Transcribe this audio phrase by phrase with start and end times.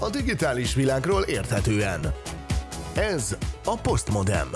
[0.00, 2.00] a digitális világról érthetően.
[2.94, 4.48] Ez a Postmodem.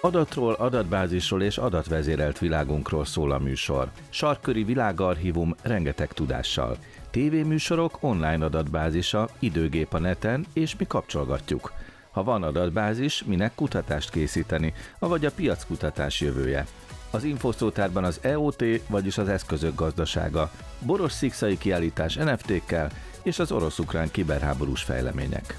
[0.00, 3.90] Adatról, adatbázisról és adatvezérelt világunkról szól a műsor.
[4.08, 6.76] Sarköri világarchívum rengeteg tudással.
[7.10, 11.72] Tévéműsorok online adatbázisa, időgép a neten, és mi kapcsolgatjuk.
[12.10, 16.66] Ha van adatbázis, minek kutatást készíteni, avagy a piackutatás jövője.
[17.10, 22.90] Az infoszótárban az EOT, vagyis az eszközök gazdasága, boros szikszai kiállítás NFT-kkel
[23.22, 25.56] és az orosz-ukrán kiberháborús fejlemények.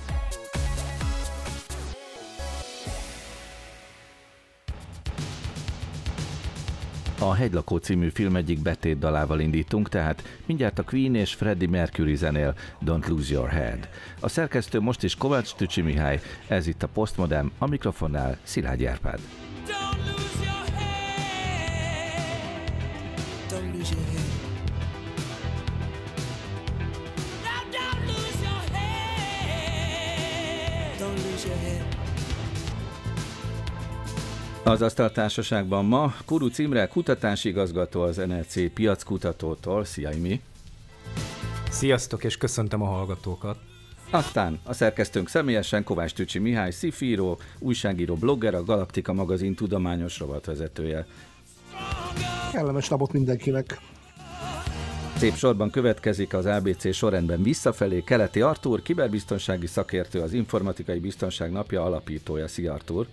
[7.19, 12.15] A Hegylakó című film egyik betét dalával indítunk, tehát mindjárt a Queen és Freddie Mercury
[12.15, 13.89] zenél Don't Lose Your Head.
[14.19, 19.19] A szerkesztő most is Kovács Tücsi Mihály, ez itt a Postmodem, a mikrofonnál Szilágy Árpád.
[34.63, 39.83] Az Asztaltársaságban ma Kuru Imre kutatási igazgató az NLC piackutatótól.
[39.85, 40.41] Szia, Imi!
[41.69, 43.57] Sziasztok, és köszöntöm a hallgatókat!
[44.09, 51.05] Aztán a szerkesztőnk személyesen Kovács Tücsi Mihály, szifíró, újságíró, blogger, a Galaktika magazin tudományos rovatvezetője.
[52.51, 53.79] Kellemes napot mindenkinek!
[55.17, 61.83] Szép sorban következik az ABC sorrendben visszafelé Keleti Artúr, kiberbiztonsági szakértő, az Informatikai Biztonság Napja
[61.83, 62.47] alapítója.
[62.47, 63.07] Szia Artúr!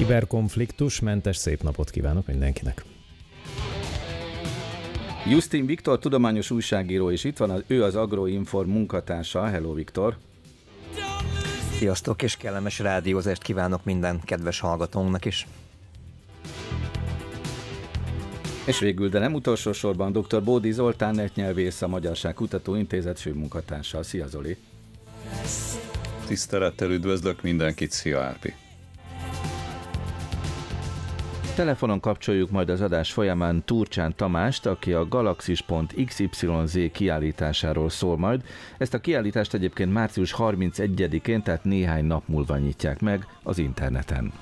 [0.00, 2.84] Kiberkonfliktus, mentes szép napot kívánok mindenkinek!
[5.28, 9.46] Justin Viktor, tudományos újságíró, és itt van az, ő az Agroinform munkatársa.
[9.46, 10.16] Hello Viktor!
[11.78, 15.46] Sziasztok, és kellemes rádiózást kívánok minden kedves hallgatónknak is!
[18.66, 20.42] És végül, de nem utolsó sorban dr.
[20.42, 24.02] Bódi Zoltán netnyelvész, a Magyarság Kutató Intézet főmunkatársa.
[24.02, 24.56] Szia Zoli!
[26.26, 28.54] Tisztelettel üdvözlök mindenkit, szia Árpi!
[31.60, 38.42] Telefonon kapcsoljuk majd az adás folyamán Turcsán Tamást, aki a Galaxis.xyz kiállításáról szól majd.
[38.78, 44.32] Ezt a kiállítást egyébként március 31-én, tehát néhány nap múlva nyitják meg az interneten.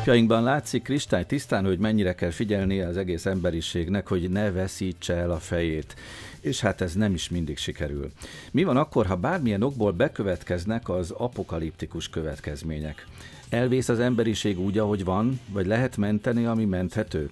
[0.00, 5.30] Napjainkban látszik kristály tisztán, hogy mennyire kell figyelnie az egész emberiségnek, hogy ne veszítse el
[5.30, 5.94] a fejét.
[6.40, 8.10] És hát ez nem is mindig sikerül.
[8.50, 13.06] Mi van akkor, ha bármilyen okból bekövetkeznek az apokaliptikus következmények?
[13.48, 17.30] Elvész az emberiség úgy, ahogy van, vagy lehet menteni, ami menthető?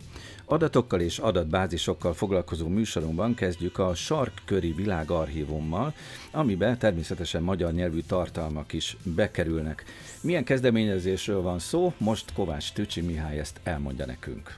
[0.51, 5.95] Adatokkal és adatbázisokkal foglalkozó műsorunkban kezdjük a Sarkköri Világarchívummal,
[6.31, 9.85] amiben természetesen magyar nyelvű tartalmak is bekerülnek.
[10.21, 11.93] Milyen kezdeményezésről van szó?
[11.99, 14.57] Most Kovács Tücsi Mihály ezt elmondja nekünk.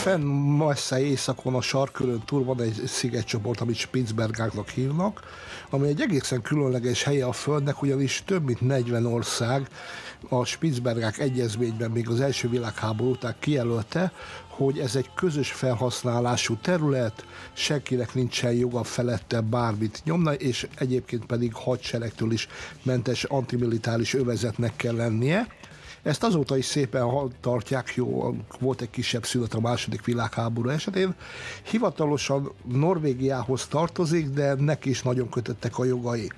[0.00, 0.22] Fenn
[0.56, 5.20] messze északon a sarkörön túl van egy szigetcsoport, amit Spitzbergáknak hívnak,
[5.70, 9.68] ami egy egészen különleges helye a Földnek, ugyanis több mint 40 ország
[10.28, 14.12] a Spitzbergák egyezményben még az első világháború után kijelölte,
[14.48, 21.54] hogy ez egy közös felhasználású terület, senkinek nincsen joga felette bármit nyomna, és egyébként pedig
[21.54, 22.48] hadseregtől is
[22.82, 25.46] mentes antimilitáris övezetnek kell lennie.
[26.02, 31.14] Ezt azóta is szépen tartják, jó, volt egy kisebb szület a második világháború esetén.
[31.62, 36.30] Hivatalosan Norvégiához tartozik, de neki is nagyon kötöttek a jogai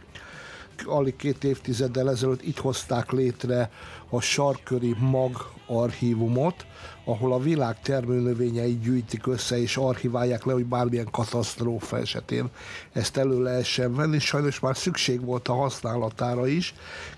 [0.85, 3.71] alig két évtizeddel ezelőtt itt hozták létre
[4.11, 6.67] a sarköri mag archívumot,
[7.05, 12.51] ahol a világ termőnövényeit gyűjtik össze és archiválják le, hogy bármilyen katasztrófa esetén
[12.93, 14.19] ezt elő lehessen venni.
[14.19, 16.75] Sajnos már szükség volt a használatára is.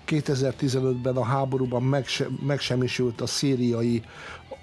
[0.07, 1.95] 2015-ben a háborúban
[2.45, 4.03] megsemmisült a szíriai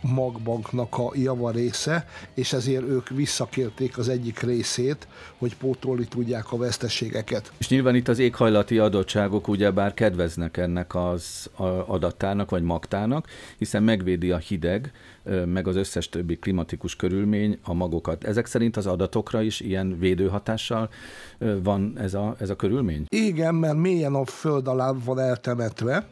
[0.02, 5.08] magbanknak a java része, és ezért ők visszakérték az egyik részét,
[5.38, 7.52] hogy pótolni tudják a veszteségeket.
[7.58, 11.50] És nyilván itt az éghajlati adottságok ugyebár kedveznek ennek az
[11.86, 13.26] adattárnak vagy magtának,
[13.58, 14.92] hiszen megvédi a hideg,
[15.46, 18.24] meg az összes többi klimatikus körülmény a magokat.
[18.24, 20.90] Ezek szerint az adatokra is ilyen védőhatással
[21.62, 23.04] van ez a, ez a körülmény?
[23.08, 26.06] Igen, mert mélyen a föld alá van eltemetve,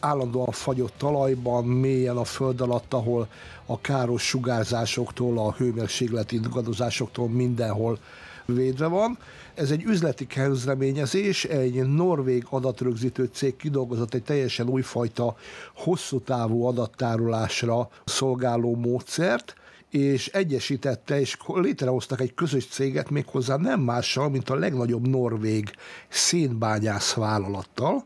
[0.00, 3.28] állandóan fagyott talajban, mélyen a föld alatt, ahol
[3.66, 7.98] a káros sugárzásoktól, a hőmérsékleti ingadozásoktól mindenhol
[8.46, 9.18] védve van.
[9.54, 15.36] Ez egy üzleti kezdeményezés, egy norvég adatrögzítő cég kidolgozott egy teljesen újfajta
[15.74, 19.54] hosszú távú adattárolásra szolgáló módszert,
[19.90, 25.70] és egyesítette, és létrehoztak egy közös céget méghozzá nem mással, mint a legnagyobb norvég
[26.08, 28.04] szénbányász vállalattal,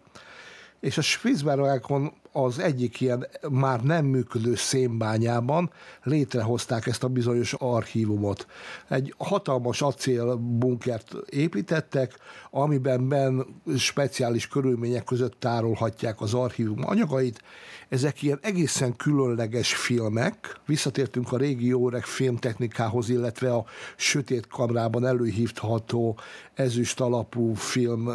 [0.81, 5.71] és a Spitzbergákon az egyik ilyen már nem működő szénbányában
[6.03, 8.47] létrehozták ezt a bizonyos archívumot.
[8.89, 12.15] Egy hatalmas acélbunkert építettek,
[12.51, 13.47] amiben ben
[13.79, 17.43] speciális körülmények között tárolhatják az archívum anyagait.
[17.91, 20.61] Ezek ilyen egészen különleges filmek.
[20.67, 23.65] Visszatértünk a régi jó öreg filmtechnikához, illetve a
[23.97, 26.19] sötét kamrában előhívható
[26.55, 28.09] ezüst alapú film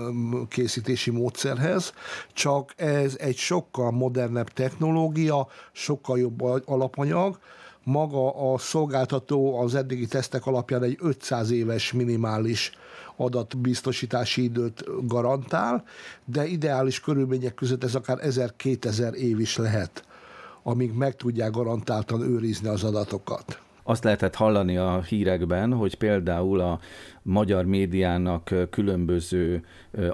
[0.48, 1.94] készítési módszerhez,
[2.34, 7.40] csak ez egy sokkal modernebb technológia, sokkal jobb alapanyag,
[7.84, 12.72] maga a szolgáltató az eddigi tesztek alapján egy 500 éves minimális
[13.16, 15.84] adatbiztosítási időt garantál,
[16.26, 20.04] de ideális körülmények között ez akár 1000-2000 év is lehet,
[20.64, 23.60] amíg meg tudják garantáltan őrizni az adatokat.
[23.88, 26.80] Azt lehetett hallani a hírekben, hogy például a
[27.22, 29.66] magyar médiának különböző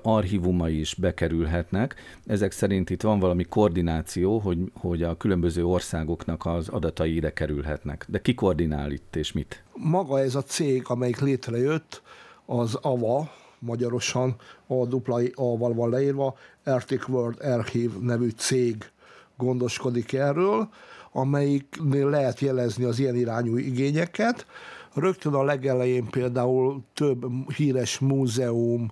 [0.02, 1.96] archívumai is bekerülhetnek.
[2.26, 8.06] Ezek szerint itt van valami koordináció, hogy, hogy a különböző országoknak az adatai ide kerülhetnek.
[8.08, 9.64] De ki koordinál itt és mit?
[9.74, 12.02] Maga ez a cég, amelyik létrejött,
[12.46, 14.36] az AVA, magyarosan
[14.68, 16.36] a dupla A-val van leírva,
[16.66, 18.92] Arctic World Archive nevű cég
[19.38, 20.70] gondoskodik erről,
[21.12, 24.46] amelyiknél lehet jelezni az ilyen irányú igényeket.
[24.94, 28.92] Rögtön a legelején például több híres múzeum,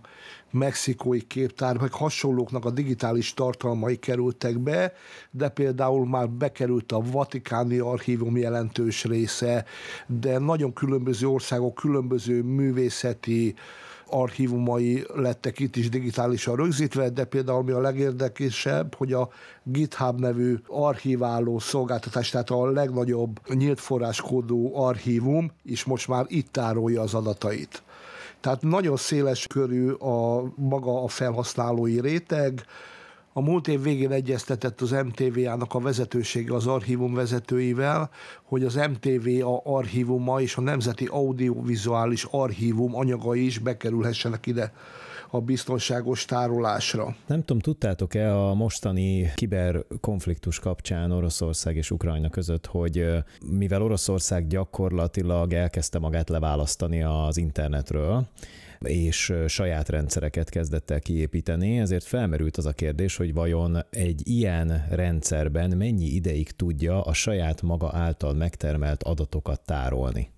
[0.52, 4.94] mexikói képtár, meg hasonlóknak a digitális tartalmai kerültek be,
[5.32, 9.66] de például már bekerült a Vatikáni Archívum jelentős része,
[10.08, 13.56] de nagyon különböző országok különböző művészeti
[14.10, 19.30] archívumai lettek itt is digitálisan rögzítve, de például mi a legérdekesebb, hogy a
[19.64, 27.02] GitHub nevű archiváló szolgáltatás, tehát a legnagyobb nyílt forráskódú archívum is most már itt tárolja
[27.02, 27.84] az adatait.
[28.40, 32.66] Tehát nagyon széles körű a maga a felhasználói réteg,
[33.34, 38.10] a múlt év végén egyeztetett az MTV-ának a vezetősége az archívum vezetőivel,
[38.44, 44.74] hogy az MTV a archívuma és a Nemzeti Audiovizuális Archívum anyagai is bekerülhessenek ide
[45.32, 47.16] a biztonságos tárolásra.
[47.28, 53.06] Nem tudom, tudtátok-e a mostani kiberkonfliktus kapcsán Oroszország és Ukrajna között, hogy
[53.52, 58.28] mivel Oroszország gyakorlatilag elkezdte magát leválasztani az internetről,
[58.86, 64.86] és saját rendszereket kezdett el kiépíteni, ezért felmerült az a kérdés, hogy vajon egy ilyen
[64.90, 70.30] rendszerben mennyi ideig tudja a saját maga által megtermelt adatokat tárolni.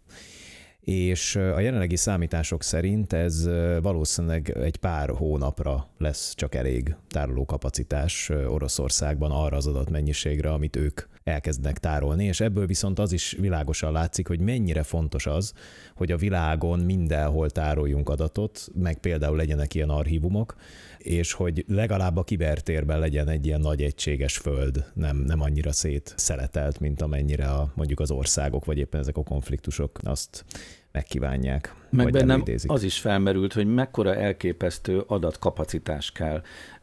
[0.82, 3.50] És a jelenlegi számítások szerint ez
[3.82, 11.77] valószínűleg egy pár hónapra lesz csak elég tárolókapacitás Oroszországban arra az adatmennyiségre, amit ők elkezdenek
[11.77, 15.53] tárolni, és ebből viszont az is világosan látszik, hogy mennyire fontos az,
[15.95, 20.56] hogy a világon mindenhol tároljunk adatot, meg például legyenek ilyen archívumok,
[20.97, 26.13] és hogy legalább a kibertérben legyen egy ilyen nagy egységes föld, nem, nem annyira szét
[26.18, 30.45] szeletelt, mint amennyire a, mondjuk az országok, vagy éppen ezek a konfliktusok azt
[30.91, 31.75] megkívánják.
[31.89, 36.42] Meg bennem az is felmerült, hogy mekkora elképesztő adatkapacitás kell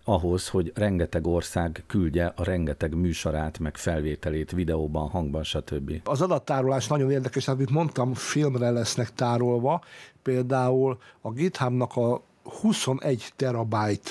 [0.08, 6.00] ahhoz, hogy rengeteg ország küldje a rengeteg műsorát, meg felvételét videóban, hangban, stb.
[6.04, 9.80] Az adattárolás nagyon érdekes, amit mondtam, filmre lesznek tárolva.
[10.22, 12.22] Például a GitHubnak a
[12.60, 14.10] 21 terabyte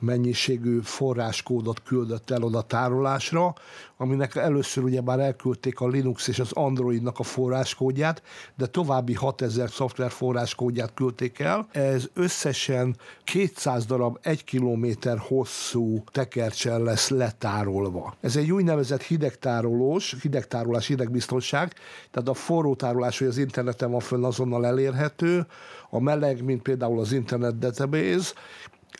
[0.00, 3.54] mennyiségű forráskódot küldött el oda tárolásra,
[3.96, 8.22] aminek először ugye már elküldték a Linux és az Androidnak a forráskódját,
[8.56, 11.68] de további 6000 szoftver forráskódját küldték el.
[11.72, 18.14] Ez összesen 200 darab 1 kilométer hosszú tekercsel lesz letárolva.
[18.20, 21.74] Ez egy úgynevezett hidegtárolós, hidegtárolás, hidegbiztonság,
[22.10, 25.46] tehát a forró tárolás, hogy az interneten van fönn azonnal elérhető,
[25.90, 28.32] a meleg, mint például az Internet Database,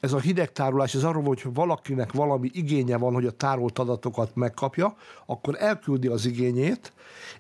[0.01, 4.97] ez a hidegtárolás, ez arról, hogy valakinek valami igénye van, hogy a tárolt adatokat megkapja,
[5.27, 6.93] akkor elküldi az igényét,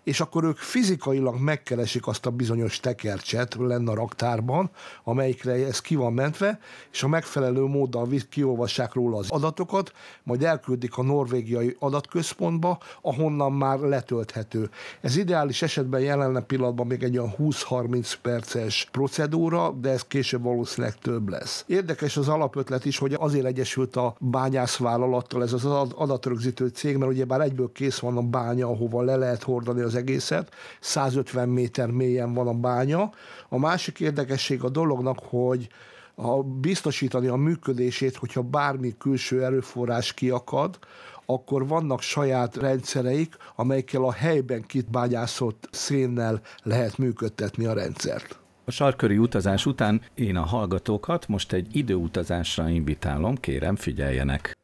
[0.04, 4.70] és akkor ők fizikailag megkeresik azt a bizonyos tekercset lenne a raktárban,
[5.04, 6.60] amelyikre ez ki van mentve,
[6.92, 9.92] és a megfelelő móddal kiolvassák róla az adatokat,
[10.22, 14.70] majd elküldik a norvégiai adatközpontba, ahonnan már letölthető.
[15.00, 20.98] Ez ideális esetben jelenne pillanatban még egy olyan 20-30 perces procedúra, de ez később valószínűleg
[20.98, 21.64] több lesz.
[21.66, 27.24] Érdekes az alapötlet is, hogy azért egyesült a bányászvállalattal ez az adatrögzítő cég, mert ugye
[27.24, 32.34] már egyből kész van a bánya, ahova le lehet hordani az egészet, 150 méter mélyen
[32.34, 33.10] van a bánya.
[33.48, 35.68] A másik érdekesség a dolognak, hogy
[36.14, 40.78] a biztosítani a működését, hogyha bármi külső erőforrás kiakad,
[41.26, 48.39] akkor vannak saját rendszereik, amelyekkel a helyben kitbányászott szénnel lehet működtetni a rendszert.
[48.70, 54.58] A sarköri utazás után én a hallgatókat most egy időutazásra invitálom, kérem figyeljenek.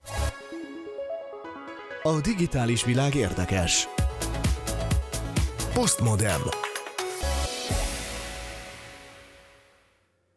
[2.03, 3.89] A digitális világ érdekes.
[5.75, 6.66] Postmodern.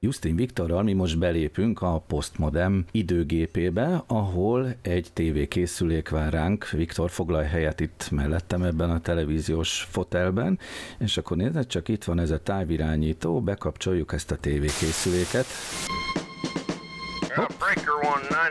[0.02, 6.70] Justin Viktorral mi most belépünk a Postmodem időgépébe, ahol egy tévékészülék vár ránk.
[6.70, 10.60] Viktor, foglalj helyet itt mellettem ebben a televíziós fotelben,
[11.00, 15.46] és akkor nézd, csak itt van ez a távirányító, bekapcsoljuk ezt a tévékészüléket.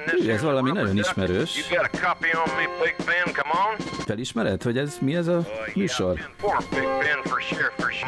[0.07, 1.71] Hű, ez valami nagyon ismerős.
[4.07, 6.31] Felismered, hogy ez mi ez a műsor?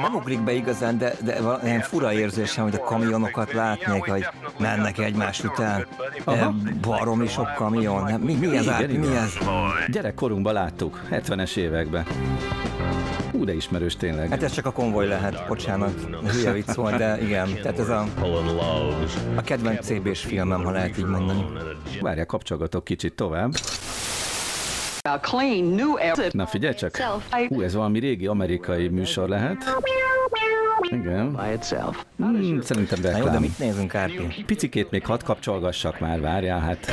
[0.03, 4.27] Nem ugrik be igazán, de, de ilyen fura érzésem, hogy a kamionokat látnék, hogy
[4.59, 5.87] mennek egymás után.
[6.25, 6.55] Aha.
[6.81, 8.21] Baromi sok kamion.
[8.21, 8.65] Mi, mi ez?
[8.65, 9.33] Igen, mi ez?
[9.89, 12.07] Gyerekkorunkban láttuk, 70-es években.
[13.31, 14.29] Hú, de ismerős tényleg.
[14.29, 18.05] Hát ez csak a konvoj lehet, bocsánat, hülye vicc volt, de igen, tehát ez a,
[19.37, 21.47] a kedvenc CB-s filmem, ha lehet így mondani.
[22.01, 23.53] Várjál, kapcsolgatok kicsit tovább.
[26.31, 26.97] Na figyelj csak,
[27.49, 29.57] hú, ez valami régi amerikai műsor lehet.
[30.81, 31.39] Igen.
[32.17, 33.21] Hmm, szerintem reklám.
[33.21, 34.45] Na jó, de mit nézünk, Árpi?
[34.47, 36.91] Picikét még hadd kapcsolgassak már, várjál, hát...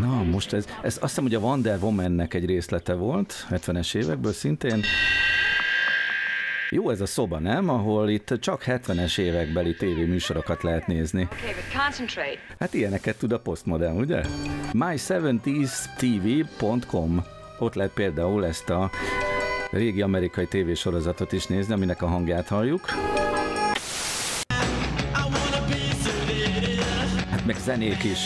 [0.00, 4.32] Na, most ez, ez azt hiszem, hogy a Wonder Woman-nek egy részlete volt, 70-es évekből
[4.32, 4.82] szintén.
[6.70, 7.68] Jó ez a szoba, nem?
[7.68, 11.28] Ahol itt csak 70-es évekbeli tévéműsorokat lehet nézni.
[12.58, 14.22] Hát ilyeneket tud a postmodern, ugye?
[14.72, 17.24] My70stv.com
[17.58, 18.90] Ott lehet például ezt a
[19.70, 22.84] régi amerikai tévésorozatot is nézni, aminek a hangját halljuk.
[27.30, 28.18] Hát meg zenék is.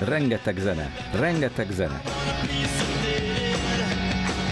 [0.00, 0.92] Rengeteg zene.
[1.20, 2.00] Rengeteg zene.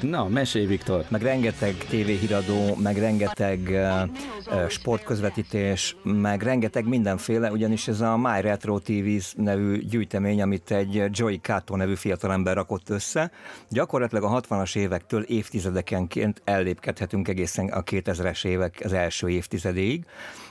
[0.01, 1.05] Na, mesélj, Viktor.
[1.09, 8.79] Meg rengeteg tévéhíradó, meg rengeteg uh, sportközvetítés, meg rengeteg mindenféle, ugyanis ez a My Retro
[8.79, 13.31] TV nevű gyűjtemény, amit egy Joey Kato nevű fiatalember rakott össze.
[13.69, 20.05] Gyakorlatilag a 60-as évektől évtizedekenként ellépkedhetünk egészen a 2000-es évek az első évtizedéig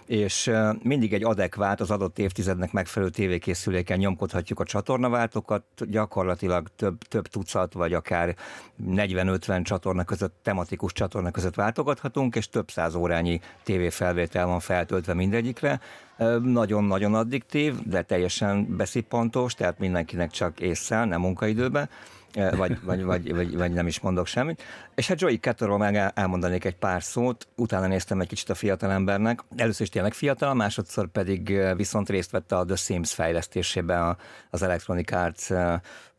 [0.05, 7.27] és mindig egy adekvát, az adott évtizednek megfelelő tévékészüléken nyomkodhatjuk a csatornaváltókat, gyakorlatilag több, több
[7.27, 8.35] tucat, vagy akár
[8.85, 15.79] 40-50 csatorna között, tematikus csatorna között váltogathatunk, és több száz órányi tévéfelvétel van feltöltve mindegyikre.
[16.41, 21.89] Nagyon-nagyon addiktív, de teljesen beszippantós, tehát mindenkinek csak észszel, nem munkaidőben
[22.33, 24.63] vagy, vagy, vagy, vagy, vagy nem is mondok semmit.
[24.95, 29.43] És hát Joey Ketterről meg elmondanék egy pár szót, utána néztem egy kicsit a fiatalembernek.
[29.55, 34.17] Először is tényleg fiatal, másodszor pedig viszont részt vette a The Sims fejlesztésében
[34.49, 35.49] az Electronic Arts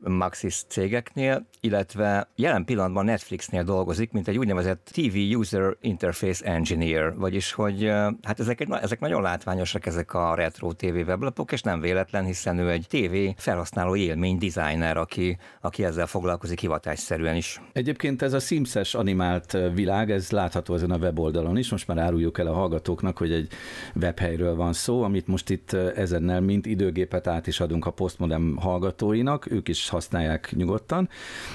[0.09, 7.53] Maxis cégeknél, illetve jelen pillanatban Netflixnél dolgozik, mint egy úgynevezett TV User Interface Engineer, vagyis
[7.53, 7.89] hogy
[8.23, 12.71] hát ezek, ezek nagyon látványosak ezek a retro TV weblapok, és nem véletlen, hiszen ő
[12.71, 17.61] egy TV felhasználó élmény designer, aki, aki ezzel foglalkozik hivatásszerűen is.
[17.73, 22.39] Egyébként ez a Sims-es animált világ, ez látható ezen a weboldalon is, most már áruljuk
[22.39, 23.49] el a hallgatóknak, hogy egy
[23.95, 29.51] webhelyről van szó, amit most itt ezennel mint időgépet át is adunk a postmodem hallgatóinak,
[29.51, 31.09] ők is használják nyugodtan.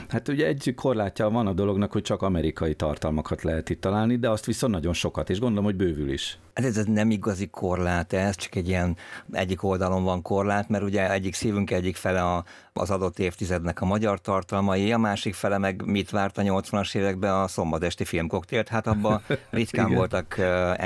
[0.08, 4.30] Hát ugye egy korlátja van a dolognak, hogy csak amerikai tartalmakat lehet itt találni, de
[4.30, 6.40] azt viszont nagyon sokat, és gondolom, hogy bővül is.
[6.54, 8.98] Hát ez nem igazi korlát, ez csak egy ilyen
[9.32, 12.44] egyik oldalon van korlát, mert ugye egyik szívünk egyik fele a,
[12.74, 17.34] az adott évtizednek a magyar tartalmai, a másik fele meg mit várt a 80-as években
[17.34, 20.42] a szombatesti filmkoktélt, hát abban ritkán voltak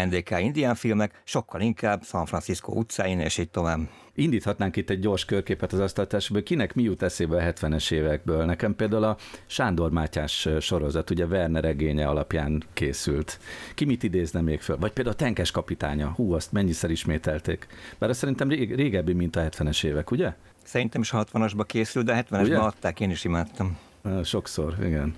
[0.05, 3.79] NDK indián filmek, sokkal inkább San Francisco utcáin, és így tovább.
[4.15, 8.45] Indíthatnánk itt egy gyors körképet az asztaltásból, kinek mi jut eszébe a 70-es évekből.
[8.45, 13.39] Nekem például a Sándor Mátyás sorozat, ugye Werner regénye alapján készült.
[13.75, 14.77] Ki mit idézne még föl?
[14.77, 16.13] Vagy például a Tenkes kapitánya.
[16.15, 17.67] Hú, azt mennyiszer ismételték.
[17.97, 20.33] Bár azt szerintem régebbi, mint a 70-es évek, ugye?
[20.63, 23.77] Szerintem is 60-asba készült, de 70-esben adták, én is imádtam.
[24.23, 25.15] Sokszor, igen.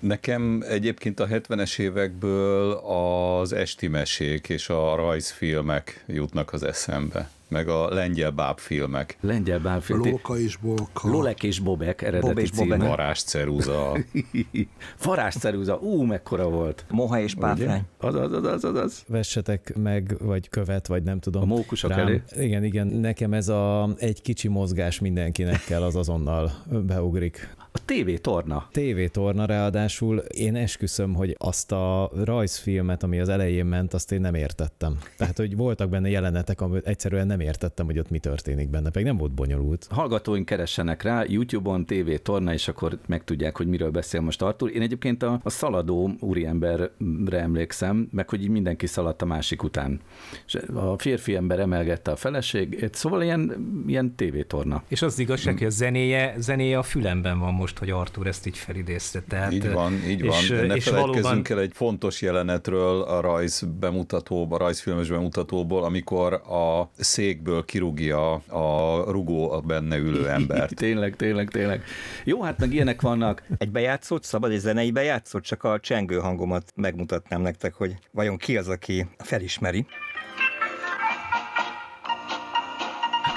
[0.00, 7.68] Nekem egyébként a 70-es évekből az esti mesék és a rajzfilmek jutnak az eszembe meg
[7.68, 9.16] a lengyel bábfilmek.
[9.20, 10.00] Lengyel bábfilm.
[10.00, 11.08] Lolka és Bolka.
[11.08, 12.76] Lolek és Bobek eredeti Bob és címe.
[12.76, 12.88] Bobek.
[12.88, 13.96] Varázs ceruza.
[14.96, 16.84] Farás ceruza, ú, mekkora volt.
[16.90, 17.82] Moha és páfrány.
[17.98, 19.04] Az, az, az, az, az, az.
[19.08, 21.42] Vessetek meg, vagy követ, vagy nem tudom.
[21.42, 22.22] A mókusok elé.
[22.36, 26.52] Igen, igen, nekem ez a egy kicsi mozgás mindenkinek kell, az azonnal
[26.86, 27.54] beugrik.
[27.74, 28.68] A TV torna.
[28.72, 34.20] TV torna ráadásul én esküszöm, hogy azt a rajzfilmet, ami az elején ment, azt én
[34.20, 34.98] nem értettem.
[35.16, 39.06] Tehát, hogy voltak benne jelenetek, amit egyszerűen nem értettem, hogy ott mi történik benne, pedig
[39.06, 39.86] nem volt bonyolult.
[39.90, 44.70] Hallgatóink keressenek rá, YouTube-on TV torna, és akkor megtudják, hogy miről beszél most Artur.
[44.74, 46.90] Én egyébként a, a szaladó úriemberre
[47.30, 50.00] emlékszem, meg hogy így mindenki szaladt a másik után.
[50.46, 54.82] És a férfi ember emelgette a feleségét, szóval ilyen, ilyen TV torna.
[54.88, 58.58] És az igazság, hogy a zenéje, zenéje a fülemben van most, hogy Artur ezt így
[58.58, 59.20] felidézte.
[59.28, 60.42] Tehát, Így van, így van.
[60.42, 65.84] És, ne és feledkezzünk valóban el egy fontos jelenetről a rajz bemutatóból, a rajzfilmes bemutatóból,
[65.84, 70.74] amikor a székből kirúgja a rugó a benne ülő embert.
[70.74, 71.84] tényleg, tényleg, tényleg.
[72.24, 73.42] Jó, hát meg ilyenek vannak.
[73.58, 78.56] Egy bejátszót, szabad egy zenei bejátszót, csak a csengő hangomat megmutatnám nektek, hogy vajon ki
[78.56, 79.86] az, aki felismeri.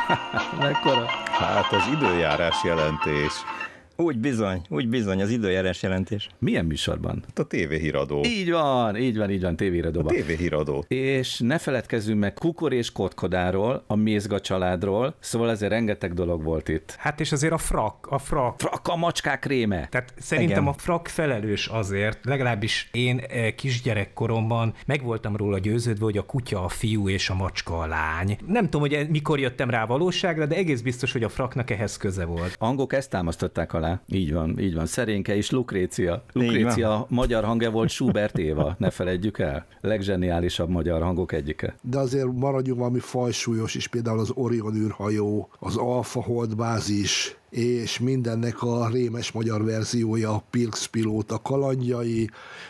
[0.59, 1.05] Mekkora?
[1.25, 3.33] Hát az időjárás jelentés.
[3.97, 6.29] Úgy bizony, úgy bizony, az időjárás jelentés.
[6.39, 7.23] Milyen műsorban?
[7.27, 8.23] Hát a tévéhíradó.
[8.25, 10.13] Így van, így van, így van, A tévéradóban.
[10.13, 10.85] tévéhíradó.
[10.87, 16.69] És ne feledkezzünk meg Kukor és Kotkodáról, a Mézga családról, szóval ezért rengeteg dolog volt
[16.69, 16.95] itt.
[16.97, 18.59] Hát és azért a frak, a frak.
[18.59, 19.87] Frak a macskák réme.
[19.87, 20.73] Tehát szerintem Igen.
[20.73, 26.63] a frak felelős azért, legalábbis én eh, kisgyerekkoromban meg voltam róla győződve, hogy a kutya
[26.63, 28.37] a fiú és a macska a lány.
[28.47, 31.97] Nem tudom, hogy mikor jöttem rá a valóságra, de egész biztos, hogy a fraknak ehhez
[31.97, 32.55] köze volt.
[32.59, 33.84] Angok ezt támasztották alá.
[34.07, 34.85] Így van, így van.
[34.85, 36.23] Szerénke és Lukrécia.
[36.33, 39.65] Lukrécia magyar hangja volt Schubert Éva, ne feledjük el.
[39.81, 41.75] Legzseniálisabb magyar hangok egyike.
[41.81, 47.99] De azért maradjunk valami fajsúlyos is, például az Orion űrhajó, az Alpha Hold bázis, és
[47.99, 52.29] mindennek a rémes magyar verziója, a Pilx pilóta kalandjai,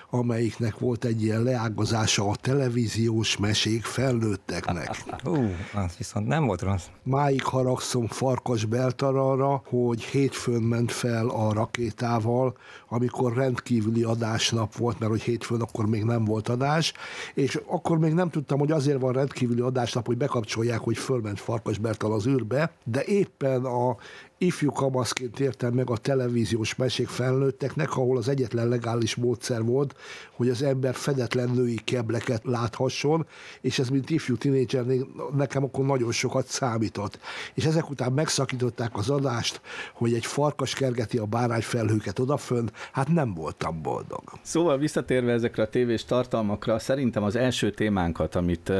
[0.09, 5.03] amelyiknek volt egy ilyen leágazása a televíziós mesék felnőtteknek.
[5.23, 5.35] Ú,
[5.73, 6.85] az viszont nem volt rossz.
[7.03, 12.57] Máig haragszom Farkas Beltararra, hogy hétfőn ment fel a rakétával,
[12.89, 16.93] amikor rendkívüli adásnap volt, mert hogy hétfőn akkor még nem volt adás,
[17.33, 21.77] és akkor még nem tudtam, hogy azért van rendkívüli adásnap, hogy bekapcsolják, hogy fölment Farkas
[21.77, 23.97] Bertal az űrbe, de éppen a
[24.37, 29.95] ifjú kamaszként értem meg a televíziós mesék felnőtteknek, ahol az egyetlen legális módszer volt,
[30.31, 33.25] hogy az ember fedetlen női kebleket láthasson,
[33.61, 37.19] és ez mint ifjú tinédzsernél nekem akkor nagyon sokat számított.
[37.53, 39.61] És ezek után megszakították az adást,
[39.93, 44.23] hogy egy farkas kergeti a bárányfelhőket odafönn, hát nem voltam boldog.
[44.41, 48.71] Szóval visszatérve ezekre a tévés tartalmakra, szerintem az első témánkat, amit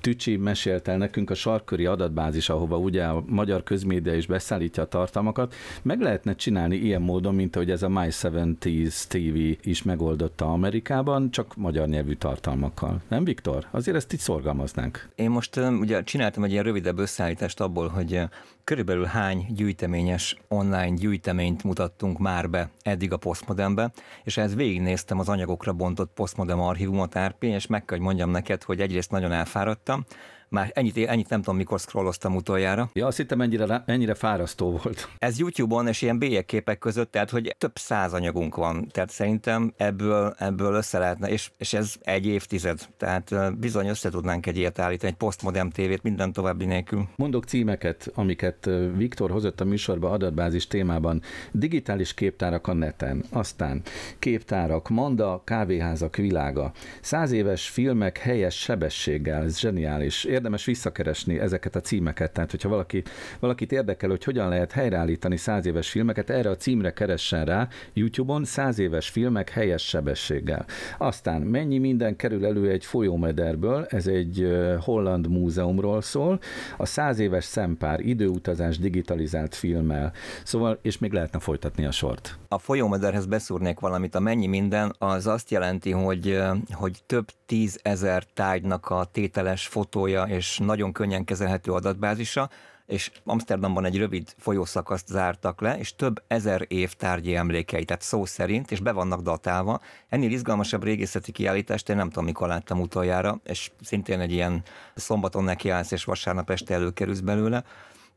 [0.00, 4.86] Tücsi mesélt el nekünk, a sarköri adatbázis, ahova ugye a magyar közmédia is beszállítja a
[4.94, 10.52] tartalmakat, meg lehetne csinálni ilyen módon, mint ahogy ez a My 70s TV is megoldotta
[10.52, 13.02] Amerikában, csak magyar nyelvű tartalmakkal.
[13.08, 13.66] Nem, Viktor?
[13.70, 15.08] Azért ezt így szorgalmaznánk.
[15.14, 18.20] Én most ugye csináltam egy ilyen rövidebb összeállítást abból, hogy
[18.64, 23.92] körülbelül hány gyűjteményes online gyűjteményt mutattunk már be eddig a Postmodernbe,
[24.24, 28.62] és ehhez végignéztem az anyagokra bontott Postmodern archívumot, RP, és meg kell, hogy mondjam neked,
[28.62, 30.04] hogy egyrészt nagyon elfáradtam,
[30.48, 32.90] már ennyit, ennyit nem tudom, mikor scrolloztam utoljára.
[32.92, 35.08] Ja, azt hittem ennyire, ennyire fárasztó volt.
[35.18, 40.34] Ez YouTube-on és ilyen bélyegképek között, tehát hogy több száz anyagunk van, tehát szerintem ebből,
[40.38, 45.12] ebből össze lehetne, és, és ez egy évtized, tehát bizony össze tudnánk egy ilyet állítani,
[45.12, 47.08] egy postmodern tévét minden további nélkül.
[47.16, 51.22] Mondok címeket, amiket Viktor hozott a műsorba adatbázis témában.
[51.52, 53.82] Digitális képtárak a neten, aztán
[54.18, 60.24] képtárak, Manda, kávéházak világa, száz éves filmek helyes sebességgel, ez zseniális.
[60.24, 63.02] Érdemes visszakeresni ezeket a címeket, tehát hogyha valaki,
[63.40, 68.44] valakit érdekel, hogy hogyan lehet helyreállítani száz éves filmeket, erre a címre keressen rá YouTube-on
[68.44, 70.66] száz éves filmek helyes sebességgel.
[70.98, 76.40] Aztán mennyi minden kerül elő egy folyómederből, ez egy holland múzeumról szól,
[76.76, 80.12] a száz éves szempár időutazás digitalizált filmmel,
[80.44, 82.38] szóval, és még lehetne folytatni a sort.
[82.48, 88.90] A folyómederhez beszúrnék valamit, a mennyi minden, az azt jelenti, hogy, hogy több tízezer tárgynak
[88.90, 92.50] a tételes fotója és nagyon könnyen kezelhető adatbázisa,
[92.86, 98.24] és Amsterdamban egy rövid folyószakaszt zártak le, és több ezer év tárgyi emlékei, tehát szó
[98.24, 99.80] szerint, és be vannak datálva.
[100.08, 104.62] Ennél izgalmasabb régészeti kiállítást én nem tudom, mikor láttam utoljára, és szintén egy ilyen
[104.94, 107.64] szombaton nekiállsz, és vasárnap este előkerülsz belőle.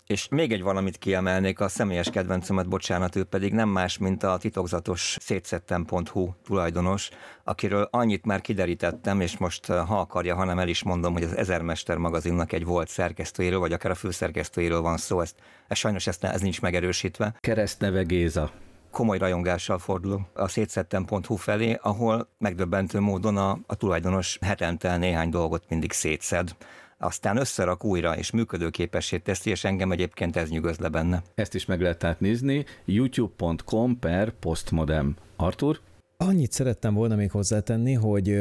[0.07, 4.37] És még egy valamit kiemelnék, a személyes kedvencemet, bocsánat, ő pedig nem más, mint a
[4.37, 7.09] titokzatos szétszettem.hu tulajdonos,
[7.43, 11.97] akiről annyit már kiderítettem, és most ha akarja, hanem el is mondom, hogy az Ezermester
[11.97, 15.35] magazinnak egy volt szerkesztőjéről, vagy akár a főszerkesztőjéről van szó, ezt,
[15.67, 17.35] ez sajnos ezt, ez nincs megerősítve.
[17.39, 18.51] Keresztneve Géza.
[18.91, 25.63] Komoly rajongással fordulok a szétszettem.hu felé, ahol megdöbbentő módon a, a tulajdonos hetente néhány dolgot
[25.69, 26.55] mindig szétszed
[26.97, 31.23] aztán összerak újra, és működőképessé teszi, és engem egyébként ez nyugodt le benne.
[31.35, 35.15] Ezt is meg lehet tehát nézni, youtube.com per postmodem.
[35.35, 35.79] Artur?
[36.19, 38.31] Annyit szerettem volna még hozzátenni, hogy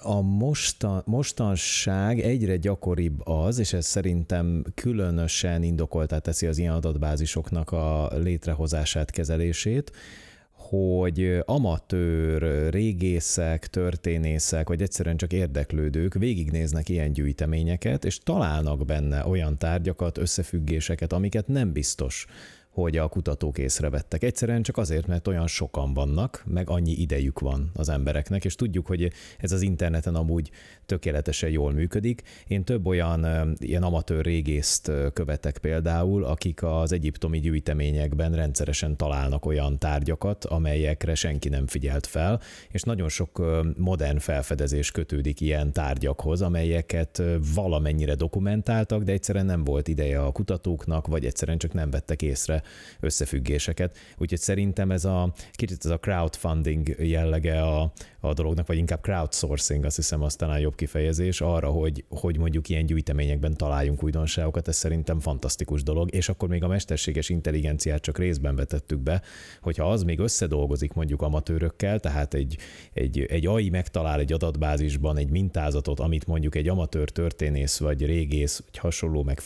[0.00, 7.72] a mostan, mostanság egyre gyakoribb az, és ez szerintem különösen indokoltá teszi az ilyen adatbázisoknak
[7.72, 9.92] a létrehozását, kezelését,
[10.72, 19.58] hogy amatőr, régészek, történészek, vagy egyszerűen csak érdeklődők végignéznek ilyen gyűjteményeket, és találnak benne olyan
[19.58, 22.26] tárgyakat, összefüggéseket, amiket nem biztos,
[22.72, 24.22] hogy a kutatók észrevettek.
[24.22, 28.86] Egyszerűen csak azért, mert olyan sokan vannak, meg annyi idejük van az embereknek, és tudjuk,
[28.86, 30.50] hogy ez az interneten amúgy
[30.86, 32.22] tökéletesen jól működik.
[32.46, 33.26] Én több olyan
[33.58, 41.48] ilyen amatőr régészt követek például, akik az egyiptomi gyűjteményekben rendszeresen találnak olyan tárgyakat, amelyekre senki
[41.48, 43.42] nem figyelt fel, és nagyon sok
[43.76, 47.22] modern felfedezés kötődik ilyen tárgyakhoz, amelyeket
[47.54, 52.61] valamennyire dokumentáltak, de egyszerűen nem volt ideje a kutatóknak, vagy egyszerűen csak nem vettek észre
[53.00, 53.98] összefüggéseket.
[54.18, 57.92] Úgyhogy szerintem ez a kicsit ez a crowdfunding jellege a,
[58.24, 62.68] a dolognak, vagy inkább crowdsourcing, azt hiszem aztán a jobb kifejezés arra, hogy, hogy mondjuk
[62.68, 68.18] ilyen gyűjteményekben találjunk újdonságokat, ez szerintem fantasztikus dolog, és akkor még a mesterséges intelligenciát csak
[68.18, 69.22] részben vetettük be,
[69.60, 72.58] hogyha az még összedolgozik mondjuk amatőrökkel, tehát egy,
[72.92, 78.62] egy, egy AI megtalál egy adatbázisban egy mintázatot, amit mondjuk egy amatőr történész vagy régész
[78.64, 79.38] vagy hasonló meg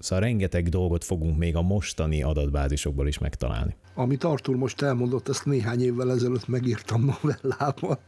[0.00, 3.76] szóval rengeteg dolgot fogunk még a mostani adatbázisokból is megtalálni.
[3.98, 7.98] Amit Artur most elmondott, ezt néhány évvel ezelőtt megírtam novellában.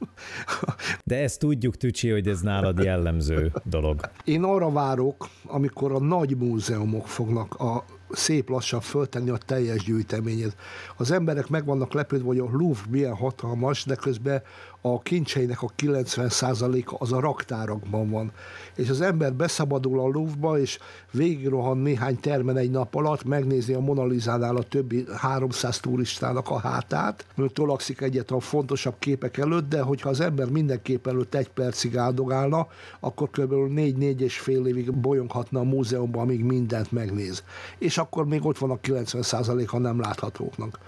[1.05, 4.01] De ezt tudjuk, Tücsi, hogy ez nálad jellemző dolog.
[4.25, 10.57] Én arra várok, amikor a nagy múzeumok fognak a szép lassan föltenni a teljes gyűjteményét.
[10.97, 14.43] Az emberek meg vannak lepődve, hogy a Louvre milyen hatalmas, de közben
[14.83, 18.33] a kincseinek a 90%-a az a raktárakban van.
[18.77, 20.79] És az ember beszabadul a Louvre-ba, és
[21.11, 27.27] végigrohan néhány termen egy nap alatt, megnézi a Monalizánál a többi 300 turistának a hátát,
[27.35, 31.49] mert tolakszik egyet a fontosabb képek előtt, de hogyha az ember minden kép előtt egy
[31.49, 32.67] percig áldogálna,
[33.01, 33.53] akkor kb.
[33.53, 37.43] 4-4 és fél évig bolyonghatna a múzeumban, amíg mindent megnéz.
[37.79, 40.79] És akkor még ott van a 90%-a nem láthatóknak.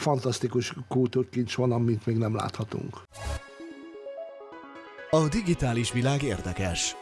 [0.00, 3.02] Fantasztikus kultúrkincs van, amit még nem láthatunk.
[5.10, 6.96] A digitális világ érdekes.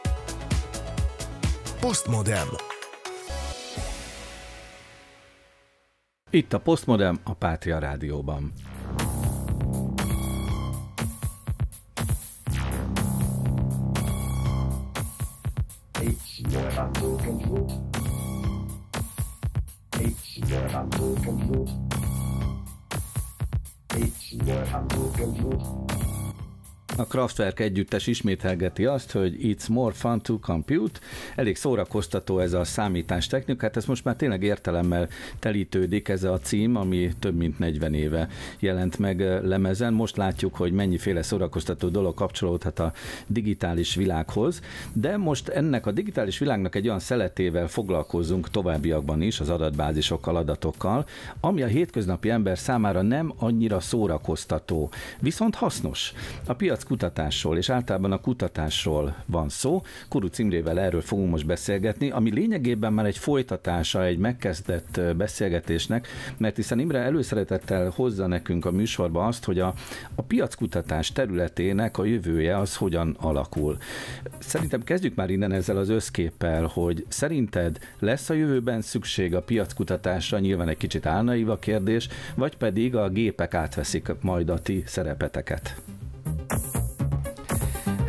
[1.79, 2.47] Postmodem.
[6.29, 8.51] Itt a Postmodem a Pátria Rádióban.
[23.95, 26.08] It's what I'm looking for.
[26.99, 30.99] A Kraftwerk együttes ismételgeti azt, hogy it's more fun to compute.
[31.35, 35.07] Elég szórakoztató ez a számítás technika, hát ez most már tényleg értelemmel
[35.39, 38.27] telítődik ez a cím, ami több mint 40 éve
[38.59, 39.93] jelent meg lemezen.
[39.93, 42.93] Most látjuk, hogy mennyiféle szórakoztató dolog kapcsolódhat a
[43.27, 44.61] digitális világhoz,
[44.93, 51.05] de most ennek a digitális világnak egy olyan szeletével foglalkozunk továbbiakban is, az adatbázisokkal, adatokkal,
[51.39, 56.13] ami a hétköznapi ember számára nem annyira szórakoztató, viszont hasznos.
[56.45, 59.81] A piac kutatásról, és általában a kutatásról van szó.
[60.07, 66.55] Kuru Imrével erről fogunk most beszélgetni, ami lényegében már egy folytatása egy megkezdett beszélgetésnek, mert
[66.55, 69.73] hiszen Imre előszeretettel hozza nekünk a műsorba azt, hogy a,
[70.15, 73.77] a piackutatás területének a jövője az hogyan alakul.
[74.39, 80.39] Szerintem kezdjük már innen ezzel az összképpel, hogy szerinted lesz a jövőben szükség a piackutatásra,
[80.39, 85.75] nyilván egy kicsit álnaív a kérdés, vagy pedig a gépek átveszik majd a ti szerepeteket?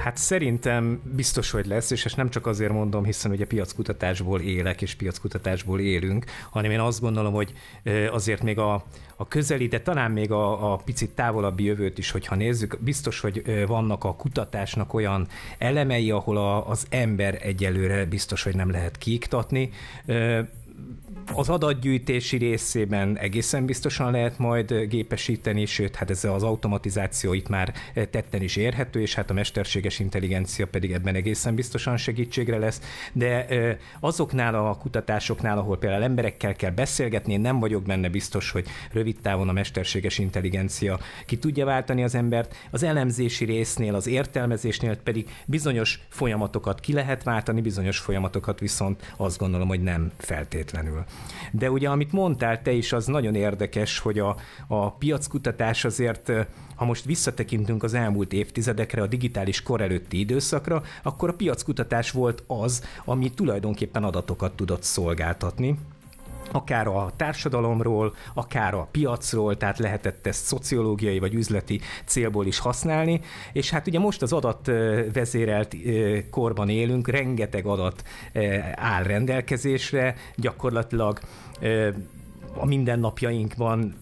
[0.02, 4.82] Hát szerintem biztos, hogy lesz, és ezt nem csak azért mondom, hiszen ugye piackutatásból élek,
[4.82, 7.52] és piackutatásból élünk, hanem én azt gondolom, hogy
[8.10, 8.84] azért még a,
[9.16, 13.66] a közeli, de talán még a, a picit távolabbi jövőt is, hogyha nézzük, biztos, hogy
[13.66, 15.26] vannak a kutatásnak olyan
[15.58, 19.70] elemei, ahol a, az ember egyelőre biztos, hogy nem lehet kiiktatni
[21.34, 27.72] az adatgyűjtési részében egészen biztosan lehet majd gépesíteni, sőt, hát ez az automatizáció itt már
[27.94, 32.80] tetten is érhető, és hát a mesterséges intelligencia pedig ebben egészen biztosan segítségre lesz,
[33.12, 33.46] de
[34.00, 39.16] azoknál a kutatásoknál, ahol például emberekkel kell beszélgetni, én nem vagyok benne biztos, hogy rövid
[39.22, 42.54] távon a mesterséges intelligencia ki tudja váltani az embert.
[42.70, 49.38] Az elemzési résznél, az értelmezésnél pedig bizonyos folyamatokat ki lehet váltani, bizonyos folyamatokat viszont azt
[49.38, 51.04] gondolom, hogy nem feltétlenül.
[51.52, 56.32] De ugye, amit mondtál te is, az nagyon érdekes, hogy a, a piackutatás azért
[56.80, 62.42] ha most visszatekintünk az elmúlt évtizedekre, a digitális kor előtti időszakra, akkor a piackutatás volt
[62.46, 65.78] az, ami tulajdonképpen adatokat tudott szolgáltatni
[66.52, 73.20] akár a társadalomról, akár a piacról, tehát lehetett ezt szociológiai vagy üzleti célból is használni,
[73.52, 75.76] és hát ugye most az adatvezérelt
[76.30, 78.02] korban élünk, rengeteg adat
[78.74, 81.18] áll rendelkezésre, gyakorlatilag
[82.54, 83.94] a mindennapjainkban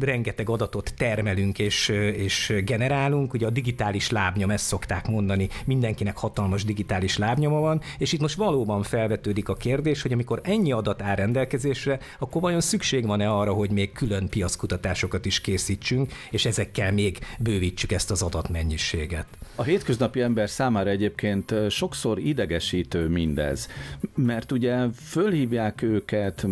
[0.00, 3.32] rengeteg adatot termelünk és, és generálunk.
[3.32, 8.36] Ugye a digitális lábnyom, ezt szokták mondani, mindenkinek hatalmas digitális lábnyoma van, és itt most
[8.36, 13.52] valóban felvetődik a kérdés, hogy amikor ennyi adat áll rendelkezésre, akkor vajon szükség van-e arra,
[13.52, 19.26] hogy még külön piackutatásokat is készítsünk, és ezekkel még bővítsük ezt az adatmennyiséget?
[19.54, 23.68] A hétköznapi ember számára egyébként sokszor idegesítő mindez,
[24.14, 26.46] mert ugye fölhívják őket,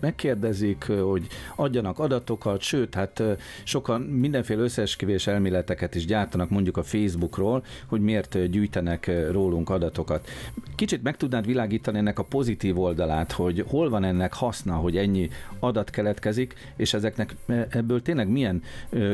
[0.00, 3.22] megkérdezik, hogy adjanak adatokat, sőt, hát
[3.64, 10.28] sokan mindenféle összeesküvés elméleteket is gyártanak mondjuk a Facebookról, hogy miért gyűjtenek rólunk adatokat.
[10.76, 15.28] Kicsit meg tudnád világítani ennek a pozitív oldalát, hogy hol van ennek haszna, hogy ennyi
[15.58, 17.34] adat keletkezik, és ezeknek
[17.68, 18.62] ebből tényleg milyen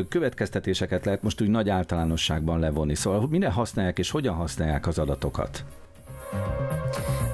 [0.09, 2.95] következtetéseket lehet most úgy nagy általánosságban levonni.
[2.95, 5.65] Szóval mire használják és hogyan használják az adatokat?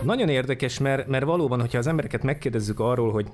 [0.03, 3.27] Nagyon érdekes, mert, mert valóban, hogyha az embereket megkérdezzük arról, hogy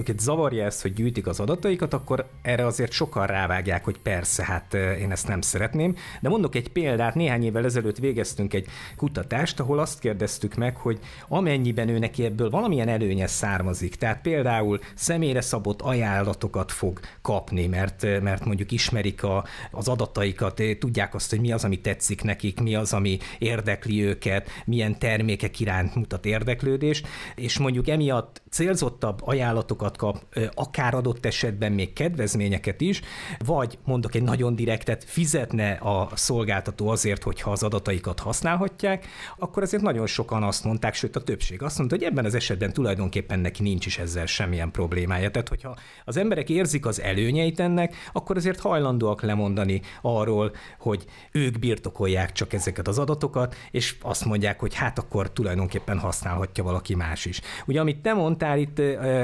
[0.00, 4.74] őket zavarja ezt, hogy gyűjtik az adataikat, akkor erre azért sokan rávágják, hogy persze, hát
[4.74, 5.94] én ezt nem szeretném.
[6.20, 10.98] De mondok egy példát, néhány évvel ezelőtt végeztünk egy kutatást, ahol azt kérdeztük meg, hogy
[11.28, 18.02] amennyiben ő neki ebből valamilyen előnye származik, tehát például személyre szabott ajánlatokat fog kapni, mert,
[18.22, 22.74] mert mondjuk ismerik a, az adataikat, tudják azt, hogy mi az, ami tetszik nekik, mi
[22.74, 30.36] az, ami érdekli őket, milyen termékek iránt mutat érdeklődést, és mondjuk emiatt célzottabb ajánlatokat kap,
[30.54, 33.00] akár adott esetben még kedvezményeket is,
[33.38, 39.06] vagy mondok egy nagyon direktet, fizetne a szolgáltató azért, hogyha az adataikat használhatják,
[39.38, 42.72] akkor azért nagyon sokan azt mondták, sőt a többség azt mondta, hogy ebben az esetben
[42.72, 45.30] tulajdonképpen neki nincs is ezzel semmilyen problémája.
[45.30, 51.58] Tehát, hogyha az emberek érzik az előnyeit ennek, akkor azért hajlandóak lemondani arról, hogy ők
[51.58, 57.24] birtokolják csak ezeket az adatokat, és azt mondják, hogy hát akkor tulajdonképpen használhatja valaki más
[57.24, 57.40] is.
[57.66, 58.78] Ugye, amit te mondtál itt,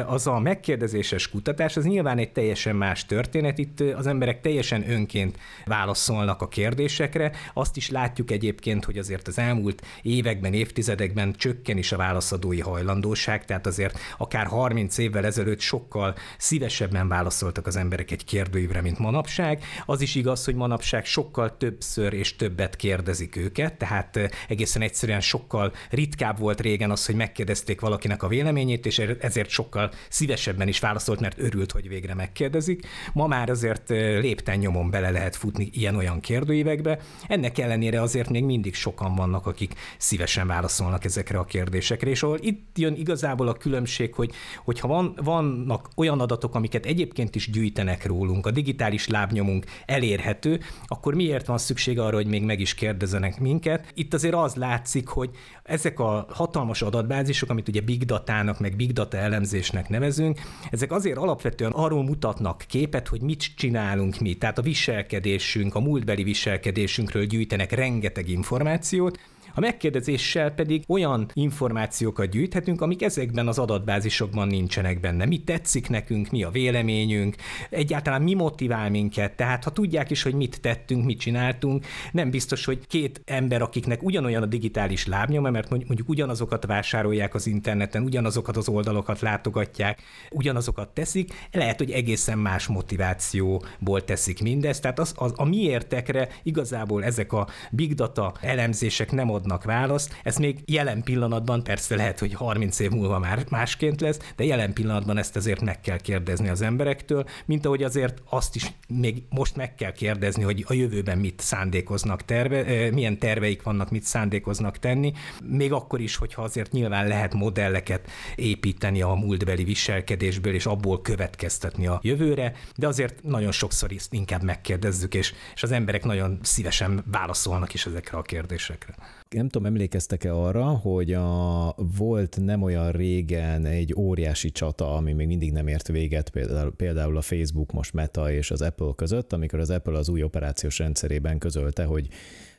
[0.07, 3.59] az a megkérdezéses kutatás, az nyilván egy teljesen más történet.
[3.59, 7.33] Itt az emberek teljesen önként válaszolnak a kérdésekre.
[7.55, 13.45] Azt is látjuk egyébként, hogy azért az elmúlt években, évtizedekben csökken is a válaszadói hajlandóság,
[13.45, 19.63] tehát azért akár 30 évvel ezelőtt sokkal szívesebben válaszoltak az emberek egy kérdőívre, mint manapság.
[19.87, 25.73] Az is igaz, hogy manapság sokkal többször és többet kérdezik őket, tehát egészen egyszerűen sokkal
[25.91, 30.35] ritkább volt régen az, hogy megkérdezték valakinek a véleményét, és ezért sokkal szívesebben
[30.67, 32.87] is válaszolt, mert örült, hogy végre megkérdezik.
[33.13, 36.99] Ma már azért lépten nyomon bele lehet futni ilyen-olyan kérdőívekbe.
[37.27, 42.39] Ennek ellenére azért még mindig sokan vannak, akik szívesen válaszolnak ezekre a kérdésekre, és ahol
[42.41, 44.31] itt jön igazából a különbség, hogy
[44.65, 51.15] hogyha van, vannak olyan adatok, amiket egyébként is gyűjtenek rólunk, a digitális lábnyomunk elérhető, akkor
[51.15, 53.93] miért van szükség arra, hogy még meg is kérdezenek minket?
[53.95, 55.31] Itt azért az látszik, hogy
[55.63, 60.26] ezek a hatalmas adatbázisok, amit ugye big datának, meg big data elemzésnek nevezünk,
[60.71, 64.35] ezek azért alapvetően arról mutatnak képet, hogy mit csinálunk mi.
[64.35, 69.19] Tehát a viselkedésünk, a múltbeli viselkedésünkről gyűjtenek rengeteg információt,
[69.57, 75.25] a megkérdezéssel pedig olyan információkat gyűjthetünk, amik ezekben az adatbázisokban nincsenek benne.
[75.25, 77.37] Mi tetszik nekünk, mi a véleményünk,
[77.71, 79.37] egyáltalán mi motivál minket.
[79.37, 84.03] Tehát ha tudják is, hogy mit tettünk, mit csináltunk, nem biztos, hogy két ember, akiknek
[84.03, 90.89] ugyanolyan a digitális lábnyoma, mert mondjuk ugyanazokat vásárolják az interneten, ugyanazokat az oldalokat látogatják, ugyanazokat
[90.89, 94.83] teszik, lehet, hogy egészen más motivációból teszik mindezt.
[94.83, 100.17] Tehát az, az, a miértekre igazából ezek a big data elemzések nem ad adnak választ.
[100.23, 104.73] Ez még jelen pillanatban, persze lehet, hogy 30 év múlva már másként lesz, de jelen
[104.73, 109.57] pillanatban ezt azért meg kell kérdezni az emberektől, mint ahogy azért azt is még most
[109.57, 115.13] meg kell kérdezni, hogy a jövőben mit szándékoznak terve, milyen terveik vannak, mit szándékoznak tenni,
[115.43, 121.87] még akkor is, hogyha azért nyilván lehet modelleket építeni a múltbeli viselkedésből, és abból következtetni
[121.87, 127.05] a jövőre, de azért nagyon sokszor is inkább megkérdezzük, és, és az emberek nagyon szívesen
[127.11, 128.95] válaszolnak is ezekre a kérdésekre.
[129.31, 135.27] Nem tudom, emlékeztek-e arra, hogy a, volt nem olyan régen egy óriási csata, ami még
[135.27, 136.31] mindig nem ért véget,
[136.77, 140.79] például, a Facebook, most Meta és az Apple között, amikor az Apple az új operációs
[140.79, 142.09] rendszerében közölte, hogy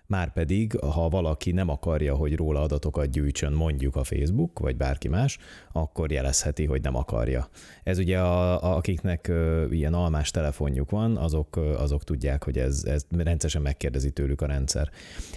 [0.07, 5.37] Márpedig, ha valaki nem akarja, hogy róla adatokat gyűjtsön mondjuk a Facebook, vagy bárki más,
[5.71, 7.49] akkor jelezheti, hogy nem akarja.
[7.83, 9.31] Ez ugye a, akiknek
[9.69, 14.89] ilyen almás telefonjuk van, azok, azok tudják, hogy ez, ez rendszeresen megkérdezi tőlük a rendszer.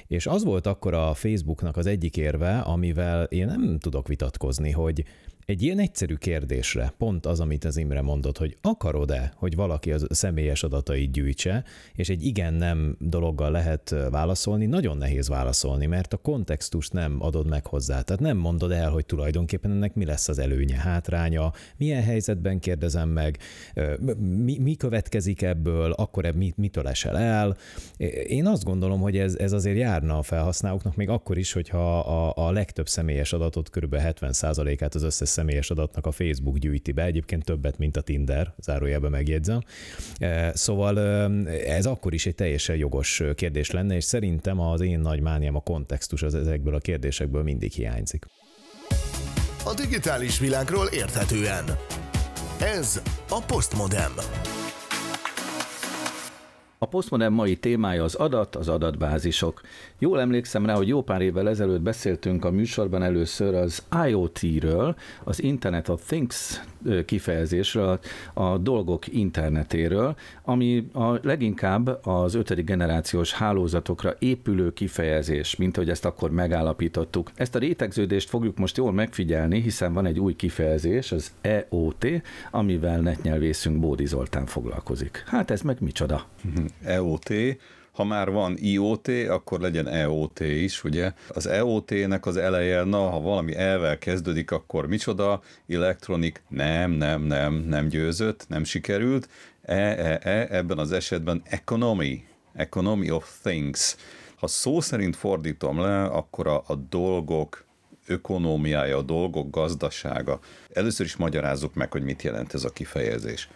[0.06, 5.04] És az volt akkor a Facebooknak az egyik érve, amivel én nem tudok vitatkozni, hogy
[5.46, 10.06] egy ilyen egyszerű kérdésre, pont az, amit az Imre mondott, hogy akarod-e, hogy valaki az
[10.10, 16.92] személyes adatait gyűjtse, és egy igen-nem dologgal lehet válaszolni, nagyon nehéz válaszolni, mert a kontextust
[16.92, 18.00] nem adod meg hozzá.
[18.00, 23.08] Tehát nem mondod el, hogy tulajdonképpen ennek mi lesz az előnye, hátránya, milyen helyzetben kérdezem
[23.08, 23.38] meg,
[24.18, 27.56] mi, mi következik ebből, akkor ebb mit, mitől esel el.
[28.26, 32.46] Én azt gondolom, hogy ez, ez azért járna a felhasználóknak, még akkor is, hogyha a,
[32.46, 33.96] a legtöbb személyes adatot, kb.
[33.98, 39.10] 70%-át az összes személyes adatnak a Facebook gyűjti be, egyébként többet, mint a Tinder, zárójelben
[39.10, 39.60] megjegyzem.
[40.18, 40.98] E, szóval
[41.48, 45.60] ez akkor is egy teljesen jogos kérdés lenne, és szerintem az én nagy mániám a
[45.60, 48.26] kontextus az ezekből a kérdésekből mindig hiányzik.
[49.64, 51.64] A digitális világról érthetően.
[52.60, 54.12] Ez a Postmodem.
[56.82, 59.60] A Postmodern mai témája az adat, az adatbázisok.
[59.98, 65.42] Jól emlékszem rá, hogy jó pár évvel ezelőtt beszéltünk a műsorban először az IoT-ről, az
[65.42, 66.60] Internet of Things
[67.04, 68.00] kifejezésről,
[68.34, 76.04] a dolgok internetéről, ami a leginkább az ötödik generációs hálózatokra épülő kifejezés, mint hogy ezt
[76.04, 77.30] akkor megállapítottuk.
[77.34, 82.06] Ezt a rétegződést fogjuk most jól megfigyelni, hiszen van egy új kifejezés, az EOT,
[82.50, 85.22] amivel netnyelvészünk Bódi Zoltán foglalkozik.
[85.26, 86.24] Hát ez meg micsoda?
[86.84, 87.32] EOT,
[87.92, 91.12] ha már van IoT, akkor legyen EOT is, ugye?
[91.28, 95.42] Az EOT-nek az eleje, na, ha valami elvel kezdődik, akkor micsoda?
[95.68, 99.28] Electronic, nem, nem, nem, nem győzött, nem sikerült.
[99.62, 103.96] E, e, e, ebben az esetben economy, economy of things.
[104.36, 107.64] Ha szó szerint fordítom le, akkor a, a dolgok
[108.06, 110.38] ökonómiája, a dolgok gazdasága.
[110.72, 113.48] Először is magyarázzuk meg, hogy mit jelent ez a kifejezés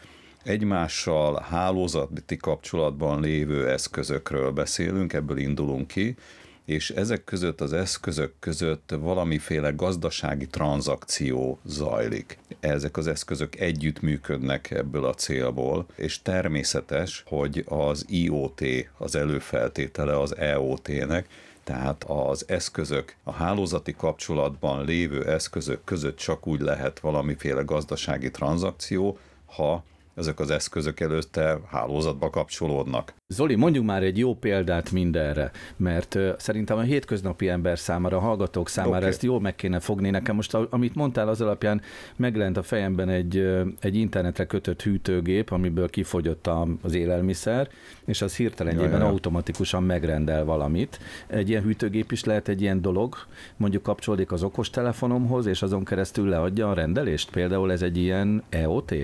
[0.44, 6.16] egymással hálózati kapcsolatban lévő eszközökről beszélünk, ebből indulunk ki,
[6.64, 12.38] és ezek között az eszközök között valamiféle gazdasági tranzakció zajlik.
[12.60, 18.60] Ezek az eszközök együtt működnek ebből a célból, és természetes, hogy az IoT
[18.98, 21.28] az előfeltétele az EOT-nek,
[21.64, 29.18] tehát az eszközök, a hálózati kapcsolatban lévő eszközök között csak úgy lehet valamiféle gazdasági tranzakció,
[29.46, 33.14] ha ezek az eszközök előtte hálózatba kapcsolódnak.
[33.28, 38.68] Zoli, mondjuk már egy jó példát mindenre, mert szerintem a hétköznapi ember számára, a hallgatók
[38.68, 39.08] számára okay.
[39.08, 40.10] ezt jól meg kéne fogni.
[40.10, 41.80] Nekem most, amit mondtál, az alapján
[42.16, 46.50] megjelent a fejemben egy, egy internetre kötött hűtőgép, amiből kifogyott
[46.82, 47.68] az élelmiszer,
[48.04, 50.98] és az hirtelenjében automatikusan megrendel valamit.
[51.26, 53.16] Egy ilyen hűtőgép is lehet egy ilyen dolog,
[53.56, 57.30] mondjuk kapcsolódik az okostelefonomhoz, és azon keresztül leadja a rendelést.
[57.30, 58.94] Például ez egy ilyen EOT?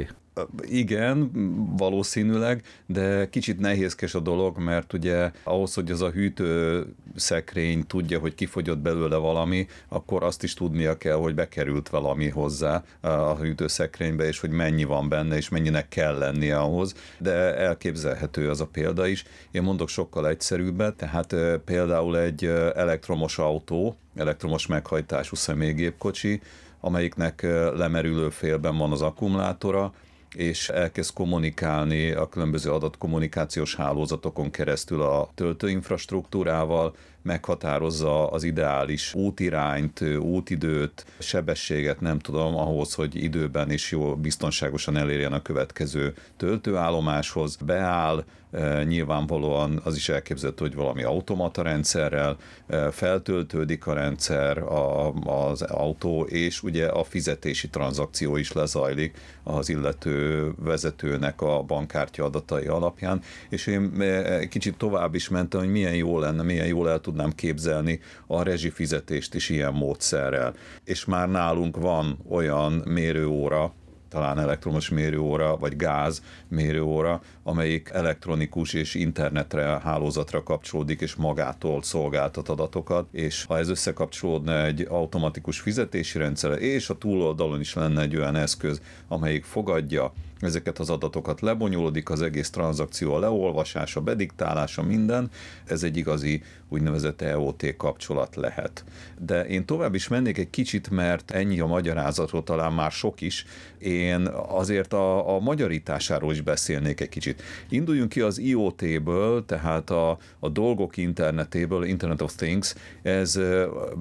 [0.62, 1.30] Igen,
[1.76, 8.18] valószínűleg, de kicsit nehézkes a dolog, mert ugye ahhoz, hogy az a hűtő szekrény tudja,
[8.18, 14.26] hogy kifogyott belőle valami, akkor azt is tudnia kell, hogy bekerült valami hozzá a hűtőszekrénybe,
[14.26, 19.06] és hogy mennyi van benne, és mennyinek kell lennie ahhoz, de elképzelhető az a példa
[19.06, 19.24] is.
[19.50, 26.40] Én mondok sokkal egyszerűbbet, tehát például egy elektromos autó, elektromos meghajtású személygépkocsi,
[26.80, 27.42] amelyiknek
[27.76, 29.92] lemerülő félben van az akkumulátora,
[30.34, 41.06] és elkezd kommunikálni a különböző adatkommunikációs hálózatokon keresztül a töltőinfrastruktúrával, meghatározza az ideális útirányt, útidőt,
[41.18, 48.84] sebességet, nem tudom, ahhoz, hogy időben is jó, biztonságosan elérjen a következő töltőállomáshoz, beáll, e,
[48.84, 56.22] nyilvánvalóan az is elképzelhető, hogy valami automata rendszerrel e, feltöltődik a rendszer, a, az autó,
[56.22, 63.66] és ugye a fizetési tranzakció is lezajlik az illető vezetőnek a bankkártya adatai alapján, és
[63.66, 68.00] én e, kicsit tovább is mentem, hogy milyen jó lenne, milyen jól el tudnám képzelni
[68.26, 70.54] a rezsifizetést is ilyen módszerrel.
[70.84, 73.72] És már nálunk van olyan mérőóra,
[74.08, 82.48] talán elektromos mérőóra, vagy gáz mérőóra, amelyik elektronikus és internetre, hálózatra kapcsolódik, és magától szolgáltat
[82.48, 88.16] adatokat, és ha ez összekapcsolódna egy automatikus fizetési rendszerre, és a túloldalon is lenne egy
[88.16, 95.30] olyan eszköz, amelyik fogadja ezeket az adatokat lebonyolódik, az egész tranzakció, a leolvasása, bediktálása, minden,
[95.64, 98.84] ez egy igazi úgynevezett EOT kapcsolat lehet.
[99.18, 103.44] De én tovább is mennék egy kicsit, mert ennyi a magyarázatról talán már sok is,
[103.78, 107.39] én azért a, a magyarításáról is beszélnék egy kicsit.
[107.68, 113.40] Induljunk ki az IoT-ből, tehát a, a dolgok internetéből, Internet of Things, ez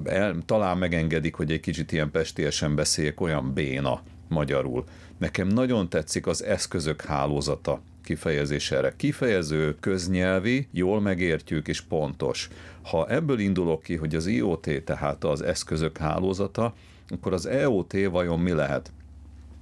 [0.03, 4.83] el, talán megengedik, hogy egy kicsit ilyen pestélyesen beszéljek, olyan béna magyarul.
[5.17, 8.93] Nekem nagyon tetszik az eszközök hálózata kifejezés erre.
[8.95, 12.49] Kifejező, köznyelvi, jól megértjük és pontos.
[12.81, 16.73] Ha ebből indulok ki, hogy az IoT tehát az eszközök hálózata,
[17.07, 18.91] akkor az EOT vajon mi lehet?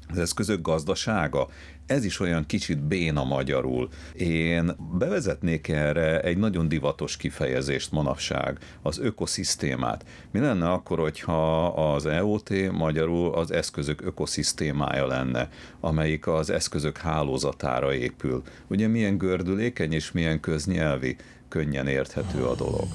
[0.09, 1.47] az eszközök gazdasága,
[1.87, 3.89] ez is olyan kicsit béna magyarul.
[4.13, 10.05] Én bevezetnék erre egy nagyon divatos kifejezést manapság, az ökoszisztémát.
[10.31, 17.93] Mi lenne akkor, hogyha az EOT magyarul az eszközök ökoszisztémája lenne, amelyik az eszközök hálózatára
[17.93, 18.41] épül?
[18.67, 21.15] Ugye milyen gördülékeny és milyen köznyelvi,
[21.49, 22.87] könnyen érthető a dolog.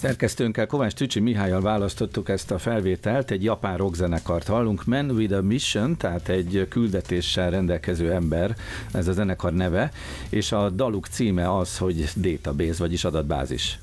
[0.00, 5.42] Szerkesztőnkkel Kovács Tücsi Mihályal választottuk ezt a felvételt, egy japán rockzenekart hallunk, Man with a
[5.42, 8.56] Mission, tehát egy küldetéssel rendelkező ember,
[8.92, 9.90] ez a zenekar neve,
[10.28, 13.78] és a daluk címe az, hogy database, vagyis adatbázis.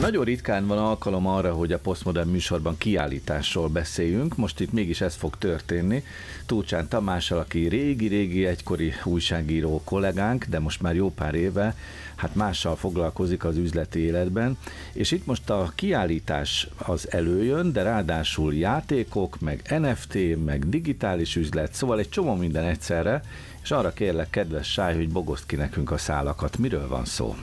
[0.00, 5.14] Nagyon ritkán van alkalom arra, hogy a Postmodern műsorban kiállításról beszéljünk, most itt mégis ez
[5.14, 6.04] fog történni.
[6.46, 11.76] Túlcsán Tamással, aki régi-régi egykori újságíró kollégánk, de most már jó pár éve,
[12.16, 14.58] hát mással foglalkozik az üzleti életben,
[14.92, 21.74] és itt most a kiállítás az előjön, de ráadásul játékok, meg NFT, meg digitális üzlet,
[21.74, 23.22] szóval egy csomó minden egyszerre,
[23.62, 26.58] és arra kérlek, kedves Sáj, hogy bogoszt ki nekünk a szálakat.
[26.58, 27.36] Miről van szó?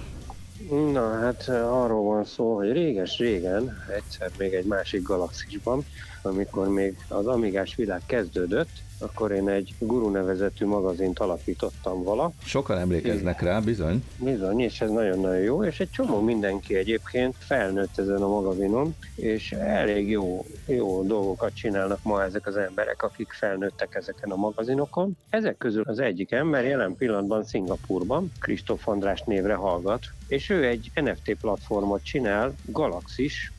[0.69, 5.85] Na hát arról van szó, hogy réges-régen, egyszer még egy másik galaxisban,
[6.25, 12.31] amikor még az Amigás világ kezdődött, akkor én egy Guru nevezetű magazint alapítottam vala.
[12.43, 14.03] Sokan emlékeznek rá, bizony.
[14.19, 19.51] Bizony, és ez nagyon-nagyon jó, és egy csomó mindenki egyébként felnőtt ezen a magazinon, és
[19.51, 25.17] elég jó, jó dolgokat csinálnak ma ezek az emberek, akik felnőttek ezeken a magazinokon.
[25.29, 30.91] Ezek közül az egyik ember jelen pillanatban Szingapurban, Kristóf András névre hallgat, és ő egy
[30.95, 33.51] NFT platformot csinál, Galaxis,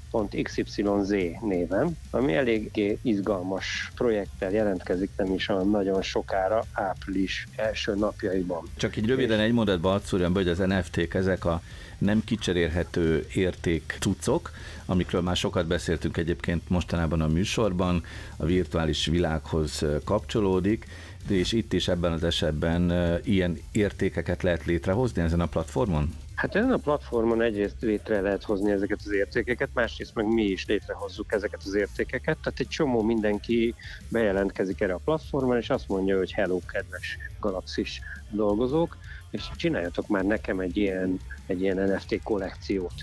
[0.43, 8.63] XYZ néven, ami eléggé izgalmas projekttel jelentkezik nem is olyan nagyon sokára, április első napjaiban.
[8.77, 11.63] Csak így röviden egy mondatban adszúrjam hogy az NFT-k ezek a
[11.99, 14.51] nem kicserélhető érték cuccok,
[14.87, 18.05] amikről már sokat beszéltünk egyébként mostanában a műsorban,
[18.37, 20.87] a virtuális világhoz kapcsolódik,
[21.29, 22.93] és itt is ebben az esetben
[23.25, 26.15] ilyen értékeket lehet létrehozni ezen a platformon?
[26.39, 30.67] Hát ezen a platformon egyrészt létre lehet hozni ezeket az értékeket, másrészt meg mi is
[30.67, 32.39] létrehozzuk ezeket az értékeket.
[32.43, 33.75] Tehát egy csomó mindenki
[34.09, 38.97] bejelentkezik erre a platformon, és azt mondja, hogy hello, kedves galaxis dolgozók,
[39.31, 42.95] és csináljatok már nekem egy ilyen, egy ilyen NFT kollekciót.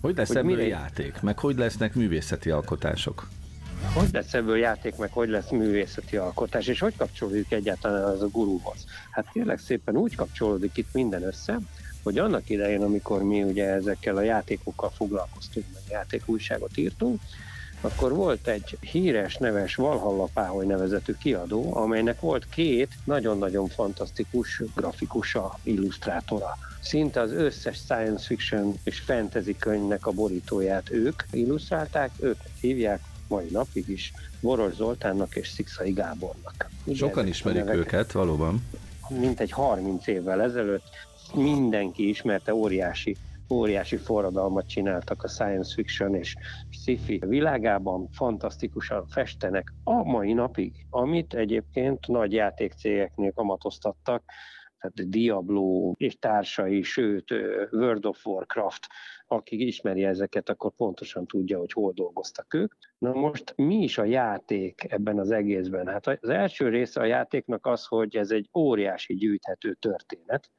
[0.00, 0.66] Hogy lesz hogy ebből mire...
[0.66, 1.20] játék?
[1.20, 3.28] Meg hogy lesznek művészeti alkotások?
[3.92, 8.28] Hogy lesz ebből játék, meg hogy lesz művészeti alkotás, és hogy kapcsolódik egyáltalán az a
[8.28, 8.84] guruhoz?
[9.10, 11.58] Hát kérlek szépen úgy kapcsolódik itt minden össze,
[12.04, 17.20] hogy annak idején, amikor mi ugye ezekkel a játékokkal foglalkoztunk, meg játékújságot írtunk,
[17.80, 25.58] akkor volt egy híres, neves Valhalla Páholy nevezetű kiadó, amelynek volt két nagyon-nagyon fantasztikus grafikusa,
[25.62, 33.00] illusztrátora szinte az összes science fiction és fantasy könyvnek a borítóját ők illusztrálták, ők hívják
[33.28, 36.70] mai napig is Boros Zoltánnak és Szikszai Gábornak.
[36.94, 38.66] Sokan ismerik őket, valóban.
[39.08, 40.84] Mint egy 30 évvel ezelőtt
[41.34, 43.16] mindenki ismerte, óriási
[43.50, 46.36] óriási forradalmat csináltak a science fiction és
[46.70, 54.22] sci-fi világában, fantasztikusan festenek a mai napig, amit egyébként nagy játékcégeknél kamatoztattak,
[54.78, 57.30] tehát Diablo és társai, sőt
[57.70, 58.86] World of Warcraft,
[59.26, 62.72] aki ismeri ezeket, akkor pontosan tudja, hogy hol dolgoztak ők.
[62.98, 65.86] Na most mi is a játék ebben az egészben?
[65.86, 70.50] Hát az első része a játéknak az, hogy ez egy óriási gyűjthető történet,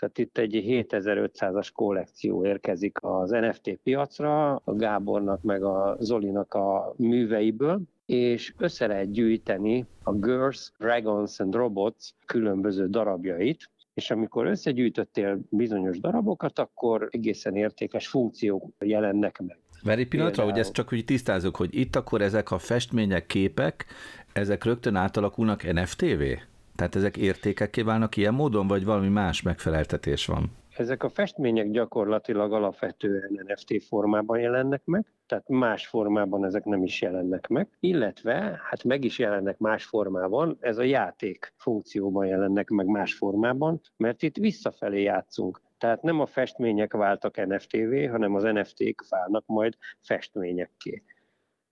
[0.00, 6.94] tehát itt egy 7500-as kollekció érkezik az NFT piacra, a Gábornak meg a Zolinak a
[6.96, 15.38] műveiből, és össze lehet gyűjteni a Girls, Dragons and Robots különböző darabjait, és amikor összegyűjtöttél
[15.48, 19.58] bizonyos darabokat, akkor egészen értékes funkciók jelennek meg.
[19.82, 23.84] Veri pillanatra, hogy ezt csak úgy tisztázok, hogy itt akkor ezek a festmények, képek,
[24.32, 26.38] ezek rögtön átalakulnak NFT-vé?
[26.80, 30.50] Tehát ezek értékekké válnak ilyen módon, vagy valami más megfeleltetés van?
[30.76, 37.02] Ezek a festmények gyakorlatilag alapvetően NFT formában jelennek meg, tehát más formában ezek nem is
[37.02, 42.86] jelennek meg, illetve hát meg is jelennek más formában, ez a játék funkcióban jelennek meg
[42.86, 45.60] más formában, mert itt visszafelé játszunk.
[45.78, 51.02] Tehát nem a festmények váltak NFT-vé, hanem az NFT-k válnak majd festményekké.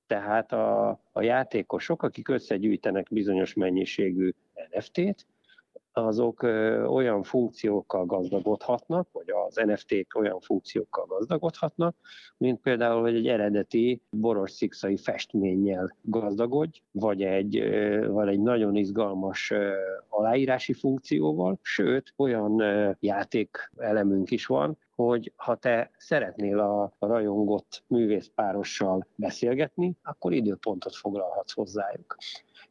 [0.08, 4.30] Tehát a, a játékosok, akik összegyűjtenek bizonyos mennyiségű
[4.70, 5.26] NFT-t,
[5.92, 6.42] azok
[6.86, 11.96] olyan funkciókkal gazdagodhatnak, vagy az NFT-k olyan funkciókkal gazdagodhatnak,
[12.36, 17.62] mint például, hogy egy eredeti boros szikszai festménnyel gazdagodj, vagy egy,
[18.08, 19.52] vagy egy nagyon izgalmas
[20.08, 22.62] aláírási funkcióval, sőt, olyan
[23.00, 31.52] játék elemünk is van, hogy ha te szeretnél a rajongott művészpárossal beszélgetni, akkor időpontot foglalhatsz
[31.52, 32.16] hozzájuk.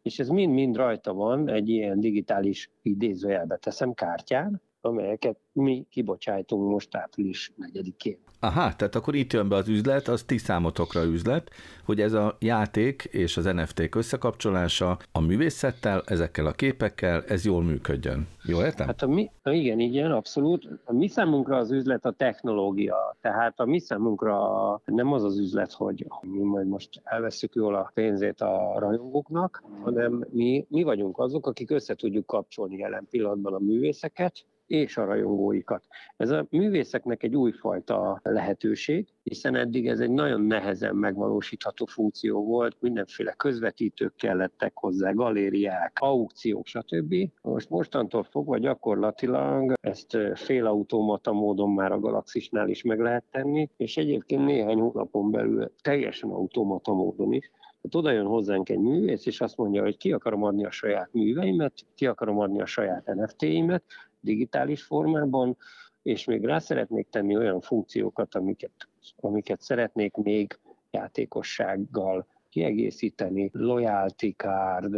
[0.01, 6.95] És ez mind-mind rajta van egy ilyen digitális idézőjelbe teszem kártyán, amelyeket mi kibocsájtunk most
[6.95, 8.17] április 4-én.
[8.39, 11.49] Aha, tehát akkor itt jön be az üzlet, az ti számotokra üzlet,
[11.85, 17.63] hogy ez a játék és az NFT összekapcsolása a művészettel, ezekkel a képekkel, ez jól
[17.63, 18.27] működjön.
[18.43, 18.87] Jól értem?
[18.87, 20.67] Hát a mi, igen, igen, abszolút.
[20.85, 23.17] A mi számunkra az üzlet a technológia.
[23.21, 24.37] Tehát a mi számunkra
[24.85, 30.25] nem az az üzlet, hogy mi majd most elveszük jól a pénzét a rajongóknak, hanem
[30.29, 35.83] mi, mi vagyunk azok, akik össze tudjuk kapcsolni jelen pillanatban a művészeket, és a rajongóikat.
[36.17, 42.77] Ez a művészeknek egy újfajta lehetőség, hiszen eddig ez egy nagyon nehezen megvalósítható funkció volt,
[42.79, 47.15] mindenféle közvetítők kellettek hozzá, galériák, aukciók, stb.
[47.41, 53.97] Most mostantól fogva gyakorlatilag ezt félautomata módon már a Galaxisnál is meg lehet tenni, és
[53.97, 57.51] egyébként néhány hónapon belül teljesen automata módon is.
[57.81, 61.13] Tehát oda jön hozzánk egy művész, és azt mondja, hogy ki akarom adni a saját
[61.13, 63.83] műveimet, ki akarom adni a saját NFT-imet,
[64.19, 65.57] digitális formában,
[66.01, 68.71] és még rá szeretnék tenni olyan funkciókat, amiket,
[69.15, 70.59] amiket szeretnék még
[70.91, 74.95] játékossággal kiegészíteni, loyalty card,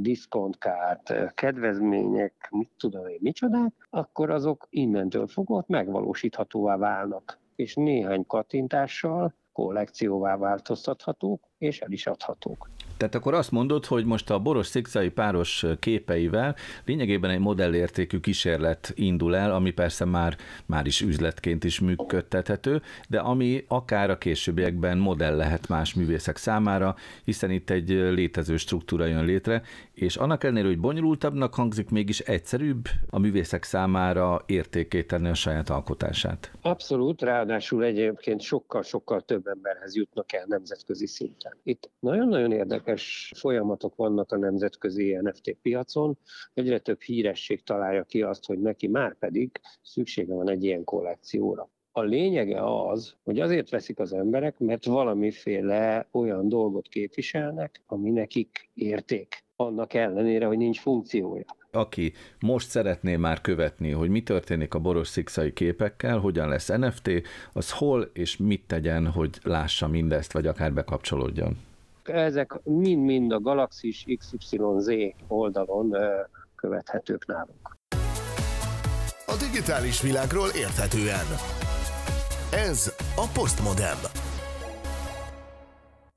[0.00, 7.38] discount card, kedvezmények, mit tudom én, micsodák, akkor azok innentől fogott megvalósíthatóvá válnak.
[7.54, 12.68] És néhány kattintással kollekcióvá változtathatók, és el is adhatók.
[12.96, 18.92] Tehát akkor azt mondod, hogy most a boros szikszai páros képeivel lényegében egy modellértékű kísérlet
[18.94, 20.36] indul el, ami persze már,
[20.66, 26.94] már is üzletként is működtethető, de ami akár a későbbiekben modell lehet más művészek számára,
[27.24, 32.88] hiszen itt egy létező struktúra jön létre, és annak ellenére, hogy bonyolultabbnak hangzik, mégis egyszerűbb
[33.10, 36.50] a művészek számára értékételni a saját alkotását.
[36.62, 41.45] Abszolút, ráadásul egyébként sokkal-sokkal több emberhez jutnak el nemzetközi szinten.
[41.62, 46.18] Itt nagyon-nagyon érdekes folyamatok vannak a nemzetközi NFT piacon,
[46.54, 51.70] egyre több híresség találja ki azt, hogy neki már pedig szüksége van egy ilyen kollekcióra.
[51.92, 58.70] A lényege az, hogy azért veszik az emberek, mert valamiféle olyan dolgot képviselnek, ami nekik
[58.74, 61.44] érték annak ellenére, hogy nincs funkciója.
[61.76, 67.10] Aki most szeretné már követni, hogy mi történik a boros szikszai képekkel, hogyan lesz NFT,
[67.52, 71.58] az hol és mit tegyen, hogy lássa mindezt, vagy akár bekapcsolódjon?
[72.04, 74.88] Ezek mind-mind a Galaxis XYZ
[75.28, 75.96] oldalon
[76.56, 77.76] követhetők nálunk.
[79.26, 81.26] A digitális világról érthetően.
[82.52, 84.15] Ez a Postmodem.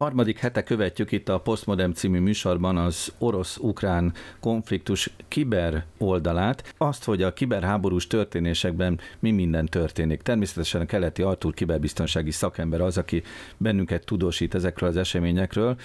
[0.03, 7.21] Harmadik hete követjük itt a Postmodern című műsorban az orosz-ukrán konfliktus kiber oldalát, azt, hogy
[7.23, 10.21] a kiberháborús történésekben mi minden történik.
[10.21, 13.23] Természetesen a keleti Artur kiberbiztonsági szakember az, aki
[13.57, 15.75] bennünket tudósít ezekről az eseményekről,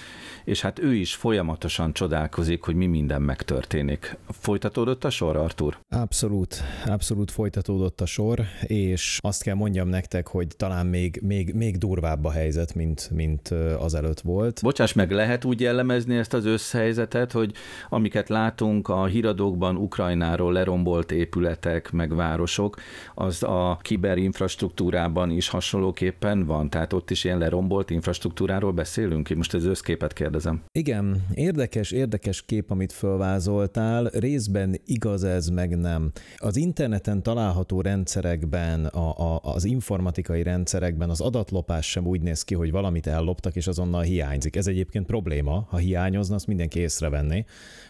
[0.45, 4.17] és hát ő is folyamatosan csodálkozik, hogy mi minden megtörténik.
[4.29, 5.79] Folytatódott a sor, Artur?
[5.89, 11.79] Abszolút, abszolút folytatódott a sor, és azt kell mondjam nektek, hogy talán még, még, még
[11.79, 13.49] durvább a helyzet, mint, mint
[13.79, 14.61] az előtt volt.
[14.63, 17.53] Bocsáss meg, lehet úgy jellemezni ezt az összhelyzetet, hogy
[17.89, 22.77] amiket látunk a híradókban Ukrajnáról lerombolt épületek, meg városok,
[23.15, 29.31] az a kiberinfrastruktúrában is hasonlóképpen van, tehát ott is ilyen lerombolt infrastruktúráról beszélünk?
[29.31, 30.63] Én most az összképet kérdezem.
[30.73, 36.11] Igen, érdekes, érdekes kép, amit fölvázoltál, részben igaz ez, meg nem.
[36.37, 42.55] Az interneten található rendszerekben, a, a, az informatikai rendszerekben az adatlopás sem úgy néz ki,
[42.55, 44.57] hogy valamit elloptak, és azonnal hiányzik.
[44.57, 47.45] Ez egyébként probléma, ha hiányozna, azt mindenki észrevenni,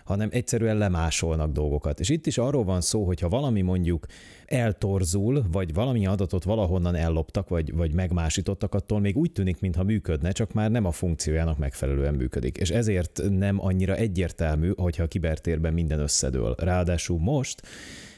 [0.04, 2.00] hanem egyszerűen lemásolnak dolgokat.
[2.00, 4.06] És itt is arról van szó, hogy ha valami mondjuk
[4.46, 10.30] eltorzul, vagy valami adatot valahonnan elloptak, vagy, vagy megmásítottak, attól még úgy tűnik, mintha működne,
[10.32, 12.56] csak már nem a funkciójának megfelelően működik.
[12.56, 16.54] És ezért nem annyira egyértelmű, hogyha a kibertérben minden összedől.
[16.58, 17.62] Ráadásul most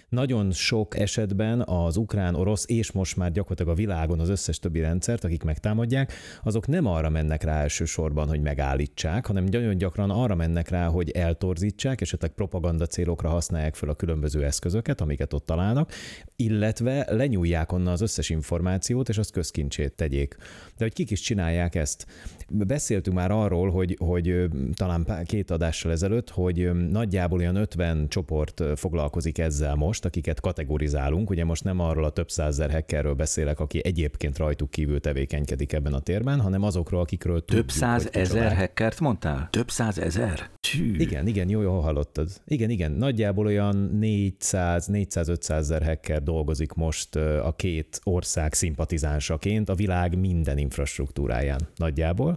[0.09, 5.25] nagyon sok esetben az ukrán-orosz, és most már gyakorlatilag a világon az összes többi rendszert,
[5.25, 10.69] akik megtámadják, azok nem arra mennek rá elsősorban, hogy megállítsák, hanem nagyon gyakran arra mennek
[10.69, 15.93] rá, hogy eltorzítsák, esetleg propaganda célokra használják fel a különböző eszközöket, amiket ott találnak,
[16.37, 20.37] illetve lenyúlják onnan az összes információt, és azt közkincsét tegyék.
[20.77, 22.07] De hogy kik is csinálják ezt?
[22.49, 29.39] Beszéltünk már arról, hogy, hogy talán két adással ezelőtt, hogy nagyjából olyan 50 csoport foglalkozik
[29.39, 31.31] ezzel most, akiket kategorizálunk.
[31.31, 35.93] Ugye most nem arról a több százezer hackerről beszélek, aki egyébként rajtuk kívül tevékenykedik ebben
[35.93, 39.49] a térben, hanem azokról, akikről Több százezer hackert mondtál?
[39.51, 40.51] Több százezer?
[40.99, 42.29] Igen, igen, jó, jó hallottad.
[42.47, 50.19] Igen, igen, nagyjából olyan 400-400-500 ezer hacker dolgozik most a két ország szimpatizánsaként a világ
[50.19, 52.36] minden infrastruktúráján nagyjából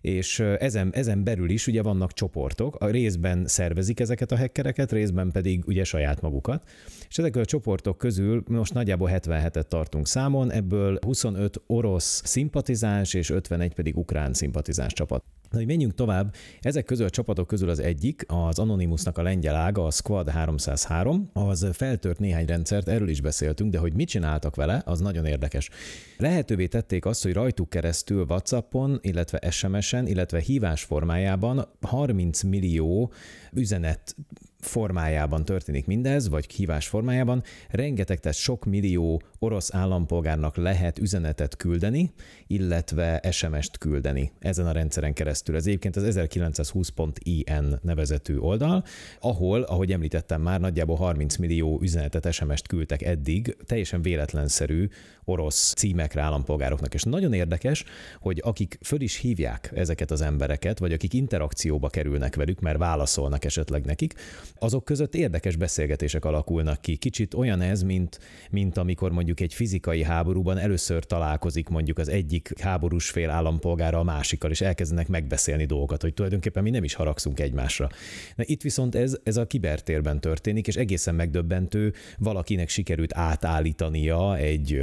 [0.00, 5.30] és ezen, ezen belül is ugye vannak csoportok, a részben szervezik ezeket a hackereket, részben
[5.30, 6.68] pedig ugye saját magukat,
[7.08, 13.30] és ezek a csoportok közül most nagyjából 77-et tartunk számon, ebből 25 orosz szimpatizáns és
[13.30, 15.24] 51 pedig ukrán szimpatizáns csapat.
[15.50, 19.54] Na, hogy menjünk tovább, ezek közül a csapatok közül az egyik, az Anonymousnak a lengyel
[19.54, 24.56] ága, a Squad 303, az feltört néhány rendszert, erről is beszéltünk, de hogy mit csináltak
[24.56, 25.70] vele, az nagyon érdekes.
[26.16, 33.12] Lehetővé tették azt, hogy rajtuk keresztül WhatsAppon, illetve SMS-en, illetve hívás formájában 30 millió
[33.52, 34.16] üzenet
[34.60, 42.12] formájában történik mindez, vagy hívás formájában, rengeteg, tehát sok millió orosz állampolgárnak lehet üzenetet küldeni,
[42.46, 45.56] illetve SMS-t küldeni ezen a rendszeren keresztül.
[45.56, 48.84] Ez egyébként az 1920.in nevezetű oldal,
[49.20, 54.88] ahol, ahogy említettem már, nagyjából 30 millió üzenetet, SMS-t küldtek eddig, teljesen véletlenszerű
[55.24, 56.94] orosz címekre állampolgároknak.
[56.94, 57.84] És nagyon érdekes,
[58.20, 63.44] hogy akik föl is hívják ezeket az embereket, vagy akik interakcióba kerülnek velük, mert válaszolnak
[63.44, 64.14] esetleg nekik,
[64.60, 66.96] azok között érdekes beszélgetések alakulnak ki.
[66.96, 68.18] Kicsit olyan ez, mint,
[68.50, 74.02] mint amikor mondjuk egy fizikai háborúban először találkozik mondjuk az egyik háborús fél állampolgára a
[74.02, 77.88] másikkal, és elkezdenek megbeszélni dolgokat, hogy tulajdonképpen mi nem is haragszunk egymásra.
[78.36, 84.82] Na itt viszont ez, ez a kibertérben történik, és egészen megdöbbentő, valakinek sikerült átállítania egy,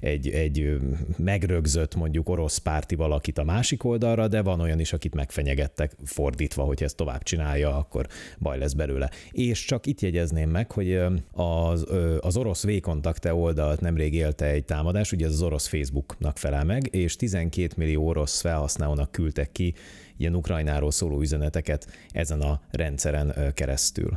[0.00, 0.76] egy, egy
[1.16, 6.62] megrögzött mondjuk orosz párti valakit a másik oldalra, de van olyan is, akit megfenyegettek fordítva,
[6.62, 8.06] hogy ezt tovább csinálja, akkor
[8.38, 9.09] baj lesz belőle.
[9.30, 11.00] És csak itt jegyezném meg, hogy
[11.32, 11.86] az,
[12.20, 16.88] az orosz V-kontakte oldalt nemrég élte egy támadás, ugye ez az orosz Facebooknak felel meg,
[16.94, 19.74] és 12 millió orosz felhasználónak küldtek ki
[20.16, 24.16] ilyen Ukrajnáról szóló üzeneteket ezen a rendszeren keresztül.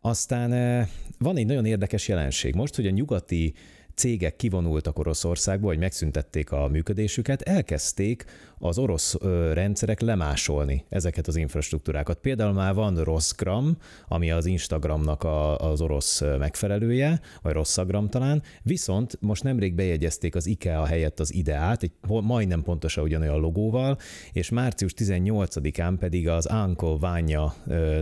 [0.00, 0.50] Aztán
[1.18, 2.54] van egy nagyon érdekes jelenség.
[2.54, 3.54] Most, hogy a nyugati
[3.94, 8.24] cégek kivonultak Oroszországba, vagy megszüntették a működésüket, elkezdték
[8.60, 9.16] az orosz
[9.52, 12.18] rendszerek lemásolni ezeket az infrastruktúrákat.
[12.18, 13.76] Például már van Rosgram,
[14.08, 20.46] ami az Instagramnak a, az orosz megfelelője, vagy Rosszagram talán, viszont most nemrég bejegyezték az
[20.46, 23.98] IKEA helyett az Ideát, egy majdnem pontosan ugyanolyan logóval,
[24.32, 27.54] és március 18-án pedig az Uncle Vanya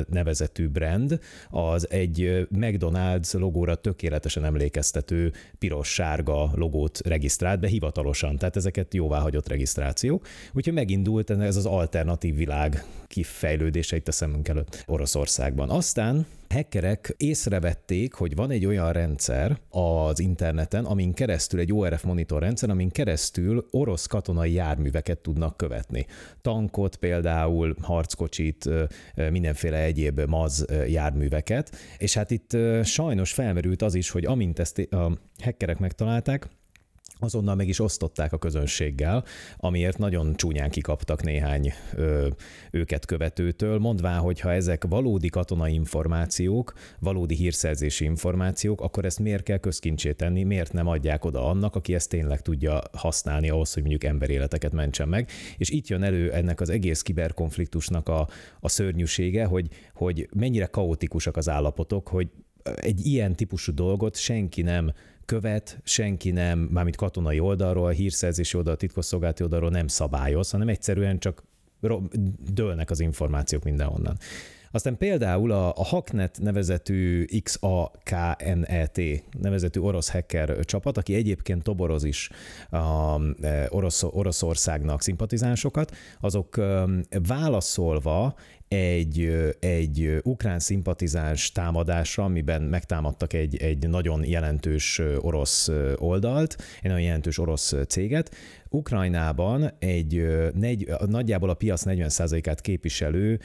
[0.09, 8.95] nevezetű brand, az egy McDonald's logóra tökéletesen emlékeztető piros-sárga logót regisztrált be hivatalosan, tehát ezeket
[8.95, 10.27] jóváhagyott regisztrációk.
[10.53, 15.71] Úgyhogy megindult ez az alternatív világ kifejlődése itt a szemünk előtt Oroszországban.
[15.71, 22.43] Aztán hackerek észrevették, hogy van egy olyan rendszer az interneten, amin keresztül egy ORF monitor
[22.43, 26.07] rendszer, amin keresztül orosz katonai járműveket tudnak követni.
[26.41, 28.69] Tankot például, harckocsit,
[29.31, 35.19] mindenféle egyéb maz járműveket, és hát itt sajnos felmerült az is, hogy amint ezt a
[35.43, 36.49] hackerek megtalálták,
[37.19, 39.25] azonnal meg is osztották a közönséggel,
[39.57, 42.29] amiért nagyon csúnyán kikaptak néhány ö,
[42.71, 49.43] őket követőtől, mondván, hogy ha ezek valódi katonai információk, valódi hírszerzési információk, akkor ezt miért
[49.43, 53.83] kell közkincsé tenni, miért nem adják oda annak, aki ezt tényleg tudja használni ahhoz, hogy
[53.83, 55.31] mondjuk emberéleteket mentsen meg.
[55.57, 58.29] És itt jön elő ennek az egész kiberkonfliktusnak a,
[58.61, 62.29] a szörnyűsége, hogy, hogy mennyire kaotikusak az állapotok, hogy
[62.77, 64.93] egy ilyen típusú dolgot senki nem
[65.29, 71.43] követ, senki nem, mármint katonai oldalról, hírszerzési oldal, titkosszolgálati oldalról nem szabályoz, hanem egyszerűen csak
[72.53, 74.17] dőlnek az információk mindenhonnan.
[74.71, 79.01] Aztán például a, a Hacknet nevezetű XAKNET
[79.41, 82.31] nevezetű orosz hacker csapat, aki egyébként toboroz is
[82.71, 86.61] a e, orosz, Oroszországnak szimpatizánsokat, azok
[87.27, 88.35] válaszolva
[88.69, 97.05] egy, egy ukrán szimpatizáns támadásra, amiben megtámadtak egy, egy nagyon jelentős orosz oldalt, egy nagyon
[97.05, 98.35] jelentős orosz céget.
[98.71, 103.41] Ukrajnában egy negy, nagyjából a piac 40%-át képviselő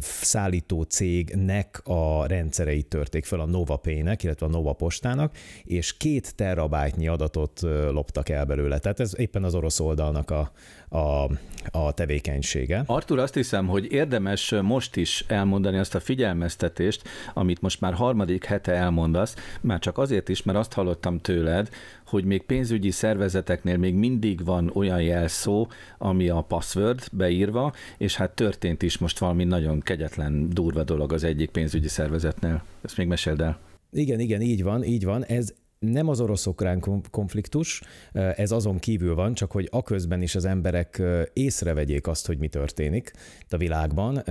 [0.00, 7.08] szállító cégnek a rendszereit törték fel a NovaPay-nek, illetve a Nova Postának, és két terabájtnyi
[7.08, 8.78] adatot loptak el belőle.
[8.78, 10.52] Tehát ez éppen az orosz oldalnak a,
[10.90, 11.30] a,
[11.70, 12.82] a tevékenysége.
[12.86, 17.02] Artur, azt hiszem, hogy érdemes most is elmondani azt a figyelmeztetést,
[17.34, 21.68] amit most már harmadik hete elmondasz, már csak azért is, mert azt hallottam tőled,
[22.06, 25.68] hogy még pénzügyi szervezeteknél még mindig van olyan jelszó,
[25.98, 31.24] ami a password beírva, és hát történt is most valami nagyon kegyetlen, durva dolog az
[31.24, 32.62] egyik pénzügyi szervezetnél.
[32.82, 33.58] Ezt még meséld el.
[33.92, 35.24] Igen, igen, így van, így van.
[35.24, 35.54] Ez
[35.86, 41.02] nem az orosz-ukrán konfliktus, ez azon kívül van, csak hogy aközben is az emberek
[41.32, 43.12] észrevegyék azt, hogy mi történik
[43.48, 44.22] a világban.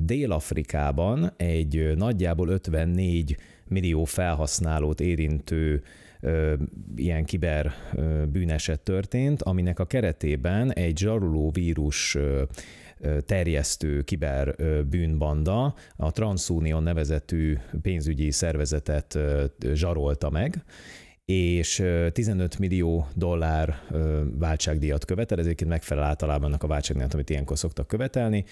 [0.00, 3.36] Dél-Afrikában egy nagyjából 54
[3.68, 5.82] millió felhasználót érintő
[6.96, 7.72] ilyen kiber
[8.32, 12.18] bűneset történt, aminek a keretében egy zsaruló vírus
[13.26, 15.74] terjesztő kiber bűnbanda.
[15.96, 19.18] A TransUnion nevezetű pénzügyi szervezetet
[19.72, 20.64] zsarolta meg,
[21.24, 23.80] és 15 millió dollár
[24.38, 28.44] váltságdíjat követel, ez egyébként megfelel általában annak a váltságdíjat, amit ilyenkor szoktak követelni,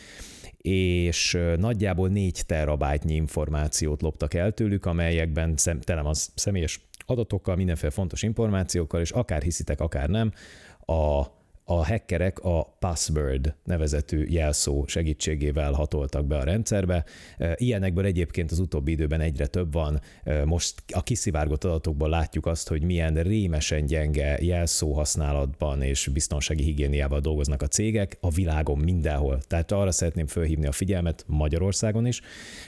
[0.56, 8.22] és nagyjából 4 terabájtnyi információt loptak el tőlük, amelyekben tele van személyes adatokkal, mindenféle fontos
[8.22, 10.32] információkkal, és akár hiszitek, akár nem,
[10.80, 11.26] a
[11.70, 17.04] a hackerek a Password nevezetű jelszó segítségével hatoltak be a rendszerbe.
[17.54, 20.00] Ilyenekből egyébként az utóbbi időben egyre több van.
[20.44, 27.20] Most a kiszivárgott adatokból látjuk azt, hogy milyen rémesen gyenge jelszó használatban és biztonsági higiéniával
[27.20, 29.40] dolgoznak a cégek a világon mindenhol.
[29.42, 32.20] Tehát arra szeretném felhívni a figyelmet Magyarországon is,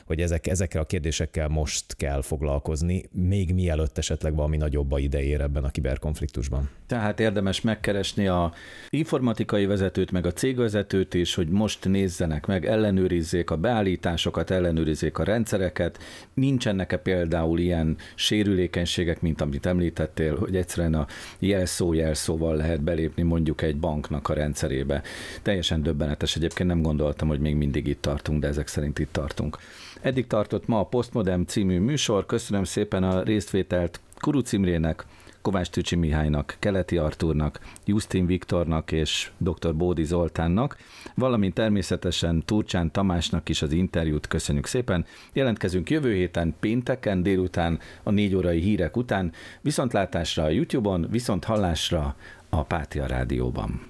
[0.07, 5.42] hogy ezek, ezekkel a kérdésekkel most kell foglalkozni, még mielőtt esetleg valami nagyobb a idejére
[5.42, 6.70] ebben a kiberkonfliktusban.
[6.86, 8.53] Tehát érdemes megkeresni a
[8.93, 15.24] informatikai vezetőt, meg a cégvezetőt is, hogy most nézzenek meg, ellenőrizzék a beállításokat, ellenőrizzék a
[15.24, 15.99] rendszereket.
[16.34, 21.07] Nincsenek-e például ilyen sérülékenységek, mint amit említettél, hogy egyszerűen a
[21.38, 25.03] jelszó jelszóval lehet belépni mondjuk egy banknak a rendszerébe.
[25.43, 26.36] Teljesen döbbenetes.
[26.36, 29.59] Egyébként nem gondoltam, hogy még mindig itt tartunk, de ezek szerint itt tartunk.
[30.01, 32.26] Eddig tartott ma a Postmodem című műsor.
[32.26, 35.05] Köszönöm szépen a résztvételt Kuruc Imrének,
[35.43, 39.74] Kovács Tücsi Mihálynak, Keleti Artúrnak, Justin Viktornak és dr.
[39.74, 40.76] Bódi Zoltánnak,
[41.14, 45.05] valamint természetesen Turcsán Tamásnak is az interjút köszönjük szépen.
[45.32, 52.16] Jelentkezünk jövő héten pénteken délután a négy órai hírek után, viszontlátásra a YouTube-on, viszont hallásra
[52.49, 53.80] a Pátia Rádióban.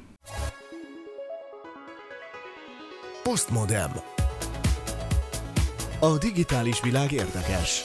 [3.22, 3.90] Postmodem.
[6.00, 7.84] A digitális világ érdekes.